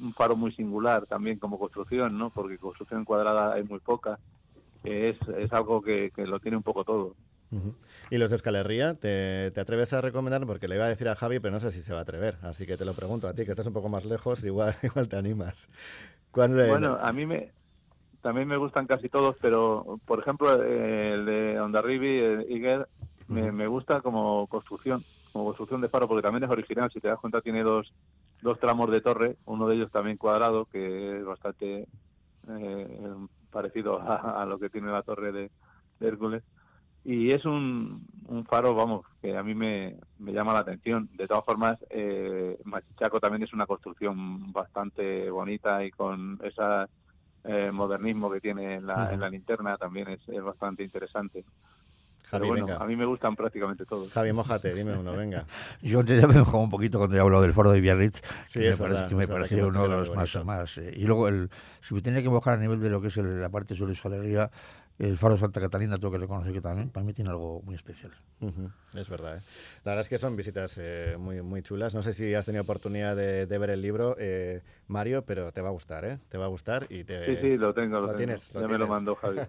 un 0.00 0.14
faro 0.14 0.36
muy 0.36 0.52
singular 0.52 1.06
también 1.06 1.38
como 1.38 1.58
construcción, 1.58 2.16
¿no? 2.16 2.30
Porque 2.30 2.58
construcción 2.58 3.04
cuadrada 3.04 3.54
hay 3.54 3.64
muy 3.64 3.80
poca. 3.80 4.18
Es, 4.84 5.16
es 5.36 5.52
algo 5.52 5.82
que, 5.82 6.10
lo 6.16 6.38
tiene 6.40 6.56
un 6.56 6.62
poco 6.62 6.84
todo. 6.84 7.14
¿Y 8.10 8.18
los 8.18 8.30
de 8.30 8.36
Escalerría, 8.36 8.94
¿te, 8.94 9.50
¿te, 9.50 9.60
atreves 9.60 9.92
a 9.92 10.00
recomendar? 10.00 10.44
Porque 10.46 10.68
le 10.68 10.74
iba 10.74 10.84
a 10.84 10.88
decir 10.88 11.08
a 11.08 11.14
Javi, 11.14 11.40
pero 11.40 11.52
no 11.52 11.60
sé 11.60 11.70
si 11.70 11.82
se 11.82 11.92
va 11.92 12.00
a 12.00 12.02
atrever. 12.02 12.36
Así 12.42 12.66
que 12.66 12.76
te 12.76 12.84
lo 12.84 12.92
pregunto 12.92 13.28
a 13.28 13.34
ti, 13.34 13.44
que 13.44 13.52
estás 13.52 13.66
un 13.66 13.72
poco 13.72 13.88
más 13.88 14.04
lejos, 14.04 14.44
igual, 14.44 14.76
igual 14.82 15.08
te 15.08 15.16
animas. 15.16 15.68
Bueno, 16.36 16.98
a 17.00 17.12
mí 17.12 17.24
me, 17.24 17.50
también 18.26 18.48
me 18.48 18.56
gustan 18.56 18.88
casi 18.88 19.08
todos, 19.08 19.36
pero 19.40 20.00
por 20.04 20.18
ejemplo 20.18 20.60
el 20.60 21.24
de 21.26 21.60
Ondarribi, 21.60 22.18
el 22.18 22.50
Iger, 22.50 22.88
me, 23.28 23.52
me, 23.52 23.68
gusta 23.68 24.00
como 24.00 24.48
construcción, 24.48 25.04
como 25.32 25.44
construcción 25.44 25.80
de 25.80 25.88
faro, 25.88 26.08
porque 26.08 26.24
también 26.24 26.42
es 26.42 26.50
original, 26.50 26.90
si 26.92 26.98
te 26.98 27.06
das 27.06 27.20
cuenta 27.20 27.40
tiene 27.40 27.62
dos, 27.62 27.92
dos 28.42 28.58
tramos 28.58 28.90
de 28.90 29.00
torre, 29.00 29.36
uno 29.44 29.68
de 29.68 29.76
ellos 29.76 29.92
también 29.92 30.16
cuadrado, 30.16 30.64
que 30.64 31.18
es 31.18 31.24
bastante 31.24 31.86
eh, 32.48 33.14
parecido 33.52 34.00
a, 34.02 34.44
lo 34.44 34.58
que 34.58 34.70
tiene 34.70 34.90
la 34.90 35.02
torre 35.02 35.30
de, 35.30 35.50
Hércules. 36.00 36.42
Y 37.04 37.30
es 37.30 37.44
un, 37.44 38.08
un, 38.26 38.44
faro, 38.44 38.74
vamos, 38.74 39.06
que 39.22 39.36
a 39.36 39.44
mí 39.44 39.54
me, 39.54 39.98
me 40.18 40.32
llama 40.32 40.52
la 40.52 40.58
atención. 40.58 41.08
De 41.14 41.28
todas 41.28 41.44
formas, 41.44 41.78
eh, 41.90 42.58
Machichaco 42.64 43.20
también 43.20 43.44
es 43.44 43.52
una 43.52 43.66
construcción 43.66 44.52
bastante 44.52 45.30
bonita 45.30 45.84
y 45.84 45.92
con 45.92 46.40
esas 46.42 46.90
eh, 47.46 47.70
modernismo 47.72 48.30
que 48.30 48.40
tiene 48.40 48.74
en 48.74 48.86
la, 48.86 49.12
en 49.12 49.20
la 49.20 49.28
linterna 49.28 49.76
también 49.76 50.08
es, 50.08 50.20
bastante 50.42 50.82
interesante. 50.82 51.44
Javi, 52.24 52.48
bueno, 52.48 52.66
a 52.76 52.84
mí 52.86 52.96
me 52.96 53.04
gustan 53.04 53.36
prácticamente 53.36 53.84
todos. 53.84 54.12
Javi, 54.12 54.32
mojate, 54.32 54.74
dime 54.74 54.98
uno, 54.98 55.12
venga. 55.16 55.44
Yo 55.80 56.02
ya 56.02 56.26
me 56.26 56.40
mojado 56.40 56.58
un 56.58 56.70
poquito 56.70 56.98
cuando 56.98 57.16
he 57.16 57.20
hablado 57.20 57.42
del 57.42 57.52
foro 57.52 57.70
de 57.70 57.80
Biarritz, 57.80 58.20
sí, 58.48 58.58
que, 58.58 58.70
me, 58.70 58.76
parece, 58.76 59.06
que 59.06 59.14
me 59.14 59.28
pareció 59.28 59.68
uno 59.68 59.82
de 59.84 59.88
los 59.88 60.14
más, 60.14 60.44
más. 60.44 60.78
Eh, 60.78 60.92
y 60.96 61.04
luego, 61.04 61.28
el, 61.28 61.50
si 61.80 61.94
me 61.94 62.02
tenía 62.02 62.22
que 62.22 62.28
mojar 62.28 62.54
a 62.54 62.56
nivel 62.56 62.80
de 62.80 62.90
lo 62.90 63.00
que 63.00 63.08
es 63.08 63.16
la 63.16 63.48
parte 63.48 63.76
sobre 63.76 63.94
su 63.94 64.08
galería, 64.08 64.50
el 64.98 65.16
faro 65.18 65.34
de 65.34 65.40
Santa 65.40 65.60
Catalina 65.60 65.96
tengo 65.96 66.10
que 66.12 66.18
reconocer 66.18 66.52
que 66.52 66.60
también 66.60 66.88
para 66.88 67.04
mí 67.04 67.12
tiene 67.12 67.30
algo 67.30 67.60
muy 67.62 67.74
especial. 67.74 68.12
Es 68.94 69.08
verdad. 69.10 69.38
¿eh? 69.38 69.40
La 69.84 69.92
verdad 69.92 70.00
es 70.00 70.08
que 70.08 70.18
son 70.18 70.36
visitas 70.36 70.78
eh, 70.78 71.16
muy, 71.18 71.42
muy 71.42 71.62
chulas. 71.62 71.94
No 71.94 72.02
sé 72.02 72.14
si 72.14 72.32
has 72.34 72.46
tenido 72.46 72.62
oportunidad 72.62 73.14
de, 73.14 73.58
ver 73.58 73.70
el 73.70 73.82
libro, 73.82 74.16
eh, 74.18 74.62
Mario, 74.88 75.22
pero 75.22 75.52
te 75.52 75.60
va 75.60 75.68
a 75.68 75.72
gustar, 75.72 76.04
¿eh? 76.04 76.18
Te 76.30 76.38
va 76.38 76.46
a 76.46 76.48
gustar 76.48 76.86
y 76.88 77.04
te... 77.04 77.26
Sí, 77.26 77.36
sí, 77.42 77.56
lo 77.58 77.74
tengo, 77.74 78.00
lo, 78.00 78.14
tienes. 78.14 78.50
ya 78.52 78.68
me 78.68 78.78
lo 78.78 78.86
mandó 78.86 79.14
Javi. 79.16 79.40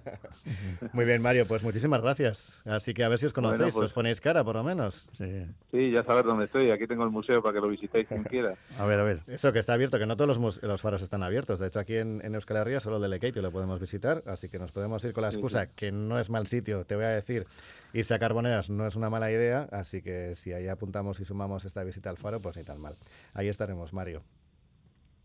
muy 0.94 1.06
bien, 1.06 1.22
Mario, 1.22 1.48
pues 1.48 1.63
muchísimas 1.63 2.01
gracias. 2.01 2.54
Así 2.66 2.94
que 2.94 3.04
a 3.04 3.10
ver 3.10 3.20
si 3.20 3.25
os 3.25 3.34
conocéis, 3.34 3.74
pues 3.74 3.86
os 3.86 3.94
ponéis 3.94 4.20
cara 4.20 4.44
por 4.44 4.56
lo 4.56 4.63
menos. 4.63 5.08
Sí. 5.13 5.46
sí, 5.72 5.92
ya 5.92 6.04
sabes 6.04 6.25
dónde 6.25 6.46
estoy. 6.46 6.72
Aquí 6.72 6.88
tengo 6.88 7.04
el 7.04 7.12
museo 7.12 7.42
para 7.42 7.54
que 7.54 7.62
lo 7.62 7.70
visitéis 7.70 8.08
quien 8.08 8.24
quiera. 8.25 8.56
a 8.77 8.86
ver, 8.86 9.00
a 9.00 9.04
ver. 9.04 9.22
Eso 9.27 9.54
que 9.54 9.60
está 9.60 9.74
abierto, 9.74 9.98
que 9.98 10.06
no 10.06 10.18
todos 10.18 10.38
los, 10.38 10.62
los 10.62 10.82
faros 10.82 11.01
están 11.01 11.24
abiertos. 11.24 11.60
De 11.60 11.68
hecho, 11.68 11.80
aquí 11.80 11.96
en, 11.96 12.22
en 12.24 12.36
Euskal 12.36 12.58
Herria 12.58 12.80
solo 12.80 12.98
el 12.98 13.01
de 13.01 13.10
Lekeitio 13.10 13.42
lo 13.42 13.51
podemos 13.51 13.80
visitar, 13.80 14.24
así 14.25 14.50
que 14.50 14.60
nos 14.60 14.72
podemos 14.72 15.04
ir 15.06 15.13
con 15.13 15.24
la 15.24 15.32
excusa 15.38 15.67
que 15.67 15.91
no 15.91 16.20
es 16.20 16.29
mal 16.29 16.48
sitio, 16.48 16.86
te 16.86 16.96
voy 16.96 17.06
a 17.06 17.10
decir, 17.10 17.48
irse 17.94 18.13
a 18.13 18.20
Carboneras 18.20 18.70
no 18.70 18.86
es 18.86 18.96
una 18.96 19.10
mala 19.10 19.32
idea, 19.32 19.67
así 19.72 20.01
que 20.01 20.36
si 20.36 20.53
ahí 20.53 20.67
apuntamos 20.67 21.20
y 21.20 21.25
sumamos 21.25 21.65
esta 21.65 21.84
visita 21.84 22.10
al 22.10 22.17
faro, 22.17 22.39
pues 22.39 22.58
ni 22.58 22.63
tan 22.63 22.79
mal. 22.79 22.98
Ahí 23.34 23.48
estaremos, 23.48 23.94
Mario. 23.94 24.24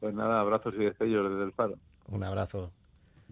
Pues 0.00 0.14
nada, 0.14 0.40
abrazos 0.40 0.74
y 0.74 0.84
destellos 0.84 1.30
desde 1.30 1.44
el 1.44 1.52
faro. 1.52 1.78
Un 2.08 2.24
abrazo. 2.24 2.72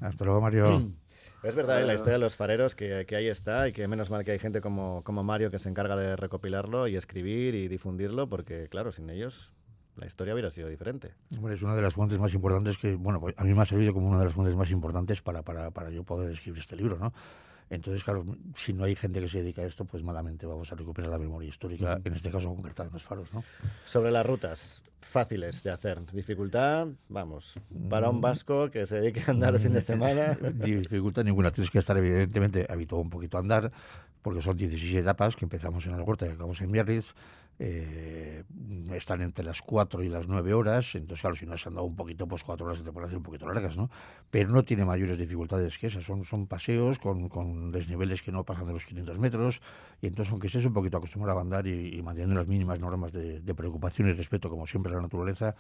Hasta 0.00 0.24
luego, 0.24 0.40
Mario. 0.40 0.92
Es 1.42 1.54
verdad, 1.54 1.82
la 1.86 1.94
historia 1.94 2.14
de 2.14 2.18
los 2.18 2.36
fareros 2.36 2.74
que, 2.74 3.06
ahí 3.16 3.26
está 3.26 3.66
y 3.66 3.72
que 3.72 3.88
menos 3.88 4.10
mal 4.10 4.24
que 4.24 4.32
hay 4.32 4.38
gente 4.38 4.60
como, 4.60 5.02
como 5.04 5.24
Mario 5.24 5.50
que 5.50 5.58
se 5.58 5.70
encarga 5.70 5.96
de 5.96 6.14
recopilarlo 6.14 6.86
y 6.86 6.96
escribir 6.96 7.54
y 7.54 7.66
difundirlo 7.66 8.28
porque, 8.28 8.68
claro, 8.68 8.92
sin 8.92 9.08
ellos 9.08 9.50
la 9.96 10.06
historia 10.06 10.34
hubiera 10.34 10.50
sido 10.50 10.68
diferente. 10.68 11.14
es 11.30 11.62
una 11.62 11.74
de 11.74 11.82
las 11.82 11.94
fuentes 11.94 12.18
más 12.18 12.32
importantes 12.34 12.78
que, 12.78 12.94
bueno, 12.94 13.20
pues 13.20 13.34
a 13.38 13.44
mí 13.44 13.54
me 13.54 13.62
ha 13.62 13.66
servido 13.66 13.92
como 13.92 14.08
una 14.08 14.18
de 14.18 14.24
las 14.26 14.34
fuentes 14.34 14.56
más 14.56 14.70
importantes 14.70 15.22
para, 15.22 15.42
para, 15.42 15.70
para 15.70 15.90
yo 15.90 16.04
poder 16.04 16.30
escribir 16.30 16.60
este 16.60 16.76
libro, 16.76 16.98
¿no? 16.98 17.12
Entonces, 17.70 18.02
claro, 18.02 18.24
si 18.56 18.72
no 18.72 18.82
hay 18.82 18.96
gente 18.96 19.20
que 19.20 19.28
se 19.28 19.38
dedica 19.38 19.62
a 19.62 19.64
esto, 19.64 19.84
pues 19.84 20.02
malamente 20.02 20.44
vamos 20.44 20.72
a 20.72 20.74
recuperar 20.74 21.08
la 21.08 21.18
memoria 21.18 21.48
histórica, 21.48 22.00
en 22.04 22.14
este 22.14 22.30
caso 22.30 22.48
concretada 22.48 22.88
en 22.88 22.92
los 22.92 23.04
faros, 23.04 23.32
¿no? 23.32 23.44
Sobre 23.84 24.10
las 24.10 24.26
rutas, 24.26 24.82
fáciles 25.00 25.62
de 25.62 25.70
hacer. 25.70 26.04
Dificultad, 26.12 26.88
vamos, 27.08 27.54
para 27.88 28.10
un 28.10 28.18
mm. 28.18 28.20
vasco 28.20 28.70
que 28.72 28.86
se 28.86 29.00
dedique 29.00 29.22
a 29.24 29.30
andar 29.30 29.54
el 29.54 29.60
fin 29.60 29.72
de 29.72 29.80
semana. 29.80 30.36
Dificultad 30.54 31.22
ninguna. 31.22 31.52
Tienes 31.52 31.70
que 31.70 31.78
estar, 31.78 31.96
evidentemente, 31.96 32.66
habituado 32.68 33.02
un 33.02 33.10
poquito 33.10 33.36
a 33.36 33.40
andar, 33.40 33.70
porque 34.20 34.42
son 34.42 34.56
16 34.56 34.96
etapas 34.96 35.36
que 35.36 35.44
empezamos 35.44 35.86
en 35.86 35.94
el 35.94 36.00
huerta 36.00 36.26
y 36.26 36.30
acabamos 36.30 36.60
en 36.60 36.72
Biarritz 36.72 37.14
eh, 37.62 38.42
están 38.94 39.20
entre 39.20 39.44
las 39.44 39.60
4 39.60 40.02
y 40.02 40.08
las 40.08 40.26
9 40.26 40.54
horas, 40.54 40.94
entonces 40.94 41.20
claro, 41.20 41.36
si 41.36 41.44
no 41.44 41.52
has 41.52 41.66
andado 41.66 41.86
un 41.86 41.94
poquito, 41.94 42.26
pues 42.26 42.42
4 42.42 42.64
horas 42.64 42.82
te 42.82 42.90
pueden 42.90 43.06
hacer 43.06 43.18
un 43.18 43.22
poquito 43.22 43.46
largas, 43.46 43.76
¿no? 43.76 43.90
Pero 44.30 44.48
no 44.48 44.62
tiene 44.62 44.86
mayores 44.86 45.18
dificultades 45.18 45.76
que 45.76 45.88
esas, 45.88 46.02
son, 46.02 46.24
son 46.24 46.46
paseos 46.46 46.98
con, 46.98 47.28
con 47.28 47.70
desniveles 47.70 48.22
que 48.22 48.32
no 48.32 48.44
pasan 48.44 48.66
de 48.66 48.72
los 48.72 48.86
500 48.86 49.18
metros, 49.18 49.60
y 50.00 50.06
entonces 50.06 50.32
aunque 50.32 50.46
estés 50.46 50.64
un 50.64 50.72
poquito 50.72 50.96
acostumbrado 50.96 51.38
a 51.38 51.42
andar 51.42 51.66
y, 51.66 52.00
manteniendo 52.02 52.36
las 52.36 52.48
mínimas 52.48 52.80
normas 52.80 53.12
de, 53.12 53.54
preocupación 53.54 54.08
y 54.08 54.14
respeto, 54.14 54.48
como 54.48 54.66
siempre 54.66 54.90
a 54.92 54.96
la 54.96 55.02
naturaleza, 55.02 55.54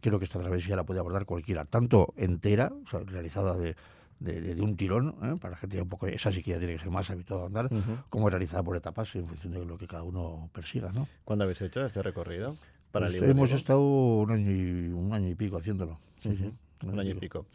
creo 0.00 0.18
que 0.18 0.24
esta 0.24 0.38
travesía 0.38 0.74
la 0.74 0.84
puede 0.84 1.00
abordar 1.00 1.26
cualquiera, 1.26 1.66
tanto 1.66 2.14
entera, 2.16 2.72
o 2.82 2.88
sea, 2.88 3.00
realizada 3.00 3.58
de 3.58 3.76
de, 4.22 4.62
un 4.62 4.76
tirón, 4.76 5.16
¿eh? 5.22 5.36
para 5.40 5.52
la 5.52 5.56
gente 5.56 5.80
un 5.80 5.88
poco, 5.88 6.06
esa 6.06 6.32
sí 6.32 6.42
que 6.42 6.52
ya 6.52 6.58
tiene 6.58 6.74
que 6.74 6.78
ser 6.78 6.90
más 6.90 7.10
habituada 7.10 7.44
a 7.44 7.46
andar, 7.46 7.68
como 8.08 8.30
realizada 8.30 8.62
por 8.62 8.76
etapas 8.76 9.14
en 9.16 9.26
función 9.26 9.52
de 9.52 9.64
lo 9.64 9.76
que 9.76 9.86
cada 9.86 10.02
uno 10.02 10.50
persiga. 10.52 10.92
¿no? 10.92 11.08
¿Cuándo 11.24 11.44
habéis 11.44 11.62
hecho 11.62 11.84
este 11.84 12.02
recorrido? 12.02 12.56
Para 12.90 13.06
pues 13.06 13.22
hemos 13.22 13.50
estado 13.50 13.80
un 13.80 14.30
año, 14.30 14.50
y, 14.50 14.88
un 14.92 15.12
año 15.12 15.28
y 15.28 15.34
pico 15.34 15.56
haciéndolo. 15.56 15.98
Sí, 16.18 16.36
sí, 16.36 16.52
un, 16.86 16.98
año 16.98 17.10
y 17.10 17.14
pico. 17.14 17.46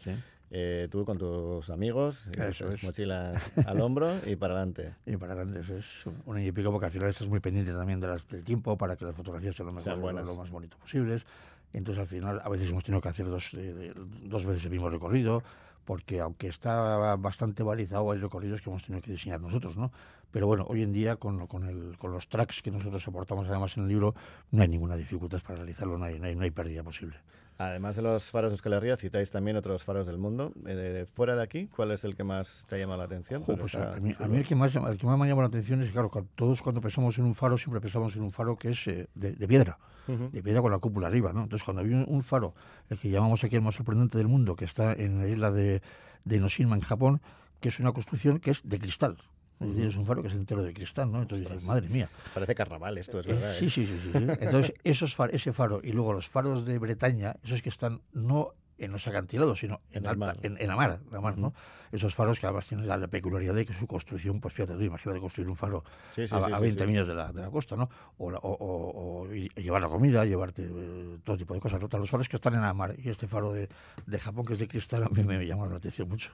Eh, 0.50 0.88
tú 0.90 1.04
con 1.04 1.18
tus 1.18 1.68
amigos, 1.68 2.26
Eso 2.38 2.72
es. 2.72 2.82
mochilas 2.82 3.52
al 3.66 3.80
hombro 3.80 4.10
y 4.26 4.36
para 4.36 4.54
adelante. 4.54 4.94
Y 5.06 5.16
para 5.16 5.34
adelante, 5.34 5.60
eso 5.60 5.76
es 5.76 6.06
un 6.26 6.36
año 6.36 6.48
y 6.48 6.52
pico 6.52 6.70
porque 6.72 6.86
al 6.86 6.92
final 6.92 7.08
estás 7.08 7.28
muy 7.28 7.40
pendiente 7.40 7.72
también 7.72 8.00
de 8.00 8.08
las, 8.08 8.26
del 8.28 8.44
tiempo 8.44 8.76
para 8.76 8.96
que 8.96 9.04
las 9.04 9.14
fotografías 9.14 9.54
sean 9.54 9.66
lo, 9.66 9.72
mejor, 9.72 9.96
lo 9.96 10.34
más 10.34 10.50
bonito 10.50 10.76
posibles. 10.78 11.24
Entonces 11.72 12.00
al 12.00 12.08
final 12.08 12.40
a 12.42 12.48
veces 12.48 12.70
hemos 12.70 12.82
tenido 12.82 13.00
que 13.00 13.08
hacer 13.08 13.26
dos, 13.26 13.52
eh, 13.54 13.92
dos 14.24 14.46
veces 14.46 14.64
el 14.64 14.70
mismo 14.70 14.88
recorrido 14.88 15.42
porque 15.88 16.20
aunque 16.20 16.48
está 16.48 17.16
bastante 17.16 17.62
balizado, 17.62 18.10
hay 18.10 18.18
recorridos 18.18 18.60
que 18.60 18.68
hemos 18.68 18.84
tenido 18.84 19.00
que 19.00 19.12
diseñar 19.12 19.40
nosotros, 19.40 19.78
¿no? 19.78 19.90
Pero 20.30 20.46
bueno, 20.46 20.66
hoy 20.68 20.82
en 20.82 20.92
día 20.92 21.16
con, 21.16 21.46
con, 21.46 21.64
el, 21.64 21.96
con 21.98 22.12
los 22.12 22.28
tracks 22.28 22.62
que 22.62 22.70
nosotros 22.70 23.06
aportamos 23.08 23.48
además 23.48 23.76
en 23.76 23.84
el 23.84 23.88
libro, 23.88 24.14
no 24.50 24.62
hay 24.62 24.68
ninguna 24.68 24.96
dificultad 24.96 25.40
para 25.40 25.56
realizarlo, 25.56 25.98
no 25.98 26.04
hay, 26.04 26.18
no 26.18 26.42
hay, 26.42 26.50
pérdida 26.50 26.82
posible. 26.82 27.16
Además 27.56 27.96
de 27.96 28.02
los 28.02 28.30
faros 28.30 28.50
de 28.50 28.54
Euskal 28.54 28.98
citáis 28.98 29.30
también 29.30 29.56
otros 29.56 29.82
faros 29.82 30.06
del 30.06 30.16
mundo. 30.18 30.52
Eh, 30.66 31.06
fuera 31.12 31.34
de 31.34 31.42
aquí, 31.42 31.66
¿cuál 31.66 31.90
es 31.90 32.04
el 32.04 32.14
que 32.14 32.22
más 32.22 32.64
te 32.68 32.76
ha 32.76 32.78
llamado 32.78 32.98
la 32.98 33.06
atención? 33.06 33.42
Pues 33.42 33.74
a, 33.74 33.96
mí, 33.96 34.14
el, 34.20 34.46
que 34.46 34.54
más, 34.54 34.76
el 34.76 34.96
que 34.96 35.06
más 35.06 35.18
me 35.18 35.24
ha 35.24 35.28
llamado 35.28 35.48
la 35.48 35.48
atención 35.48 35.80
es 35.80 35.88
que, 35.88 35.92
claro, 35.92 36.10
todos 36.36 36.62
cuando 36.62 36.80
pensamos 36.80 37.18
en 37.18 37.24
un 37.24 37.34
faro, 37.34 37.58
siempre 37.58 37.80
pensamos 37.80 38.14
en 38.14 38.22
un 38.22 38.30
faro 38.30 38.56
que 38.56 38.70
es 38.70 38.86
eh, 38.86 39.08
de, 39.14 39.48
piedra, 39.48 39.76
de 40.06 40.42
piedra 40.42 40.62
con 40.62 40.70
la 40.70 40.78
cúpula 40.78 41.08
arriba, 41.08 41.32
¿no? 41.32 41.44
Entonces, 41.44 41.64
cuando 41.64 41.82
hay 41.82 41.88
un, 41.92 42.22
faro, 42.22 42.54
el 42.90 42.98
que 42.98 43.10
llamamos 43.10 43.42
aquí 43.42 43.56
el 43.56 43.62
más 43.62 43.74
sorprendente 43.74 44.18
del 44.18 44.28
mundo, 44.28 44.54
que 44.54 44.64
está 44.64 44.92
en 44.92 45.18
la 45.18 45.26
isla 45.26 45.50
de, 45.50 45.82
de 46.24 46.38
Noshima, 46.38 46.76
en 46.76 46.82
Japón, 46.82 47.20
que 47.60 47.70
es 47.70 47.80
una 47.80 47.90
construcción 47.90 48.38
que 48.38 48.52
es 48.52 48.60
de 48.62 48.78
cristal. 48.78 49.16
Es 49.60 49.68
decir, 49.68 49.86
es 49.86 49.96
un 49.96 50.06
faro 50.06 50.22
que 50.22 50.28
es 50.28 50.34
entero 50.34 50.62
de 50.62 50.72
cristal, 50.72 51.10
¿no? 51.10 51.22
Entonces, 51.22 51.62
madre 51.64 51.88
mía. 51.88 52.08
Parece 52.32 52.54
carnaval 52.54 52.96
esto, 52.98 53.20
es 53.20 53.26
eh, 53.26 53.32
verdad. 53.32 53.54
sí, 53.58 53.66
¿eh? 53.66 53.70
sí, 53.70 53.86
sí, 53.86 53.98
sí, 54.00 54.10
Entonces, 54.14 54.74
esos 54.84 55.16
ese 55.32 55.52
faro 55.52 55.80
y 55.82 55.92
luego 55.92 56.12
los 56.12 56.28
faros 56.28 56.64
de 56.64 56.78
Bretaña, 56.78 57.36
esos 57.42 57.62
que 57.62 57.68
están 57.68 58.02
no 58.12 58.54
en 58.78 58.92
los 58.92 59.06
acantilados, 59.08 59.58
sino 59.58 59.80
en, 59.90 60.06
en, 60.06 60.18
mar. 60.18 60.36
En, 60.42 60.66
la 60.66 60.76
mar, 60.76 61.00
la 61.10 61.20
mar 61.20 61.36
¿no? 61.36 61.52
Esos 61.90 62.14
faros 62.14 62.38
que 62.38 62.46
además 62.46 62.66
tienen 62.66 62.86
la, 62.86 63.08
peculiaridad 63.08 63.54
de 63.54 63.66
que 63.66 63.74
su 63.74 63.86
construcción, 63.86 64.40
pues 64.40 64.54
fíjate 64.54 64.74
tú, 64.74 64.82
imagínate 64.82 65.20
construir 65.20 65.48
un 65.48 65.56
faro 65.56 65.82
a, 66.30 66.60
20 66.60 66.86
millas 66.86 67.08
de 67.08 67.14
la, 67.14 67.32
de 67.32 67.42
la 67.42 67.50
costa, 67.50 67.76
¿no? 67.76 67.90
O, 68.18 68.30
o, 68.30 69.26
llevar 69.26 69.82
la 69.82 69.88
comida, 69.88 70.24
llevarte 70.24 70.62
eh, 70.70 71.18
todo 71.24 71.36
tipo 71.36 71.54
de 71.54 71.60
cosas. 71.60 71.80
Los 71.80 72.10
faros 72.10 72.28
que 72.28 72.36
están 72.36 72.54
en 72.54 72.62
la 72.62 72.72
mar 72.72 72.94
y 72.96 73.08
este 73.08 73.26
faro 73.26 73.52
de, 73.52 73.68
de 74.06 74.18
Japón 74.18 74.46
que 74.46 74.52
es 74.52 74.58
de 74.60 74.68
cristal 74.68 75.02
a 75.02 75.08
mí 75.08 75.24
me 75.24 75.44
llama 75.44 75.66
la 75.66 75.76
atención 75.76 76.08
mucho. 76.08 76.30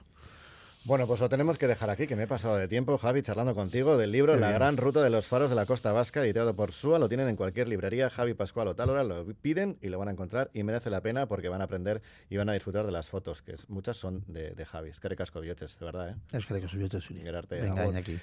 Bueno, 0.85 1.07
pues 1.07 1.19
lo 1.19 1.29
tenemos 1.29 1.57
que 1.57 1.67
dejar 1.67 1.89
aquí, 1.89 2.05
que 2.05 2.15
me 2.15 2.23
he 2.23 2.27
pasado 2.27 2.57
de 2.57 2.67
tiempo, 2.67 2.99
Javi, 2.99 3.23
charlando 3.23 3.55
contigo 3.55 3.97
del 3.97 4.11
libro 4.11 4.35
La 4.35 4.51
gran 4.51 4.77
ruta 4.77 5.01
de 5.01 5.09
los 5.09 5.25
faros 5.25 5.49
de 5.49 5.55
la 5.55 5.65
costa 5.65 5.91
vasca, 5.91 6.23
editado 6.23 6.55
por 6.55 6.73
SUA. 6.73 6.99
Lo 6.99 7.09
tienen 7.09 7.27
en 7.27 7.35
cualquier 7.35 7.67
librería, 7.67 8.11
Javi 8.11 8.35
Pascual 8.35 8.67
o 8.67 8.75
tal 8.75 8.91
hora, 8.91 9.03
lo 9.03 9.25
piden 9.33 9.79
y 9.81 9.89
lo 9.89 9.97
van 9.97 10.09
a 10.09 10.11
encontrar 10.11 10.51
y 10.53 10.61
merece 10.61 10.91
la 10.91 11.01
pena 11.01 11.25
porque 11.25 11.49
van 11.49 11.61
a 11.61 11.63
aprender 11.63 12.03
y 12.29 12.37
van 12.37 12.49
a 12.49 12.53
disfrutar 12.53 12.85
de 12.85 12.91
las 12.91 13.09
fotos, 13.09 13.41
que 13.41 13.55
muchas 13.67 13.97
son 13.97 14.23
de, 14.27 14.51
de 14.51 14.65
Javi. 14.65 14.91
Es 14.91 14.99
que 14.99 15.09
recasco 15.09 15.41
de 15.41 15.55
verdad, 15.81 16.09
¿eh? 16.09 16.15
Es 16.33 16.45
que 16.45 16.53
recasco 16.53 16.77
Venga, 17.61 17.97
aquí. 17.97 18.19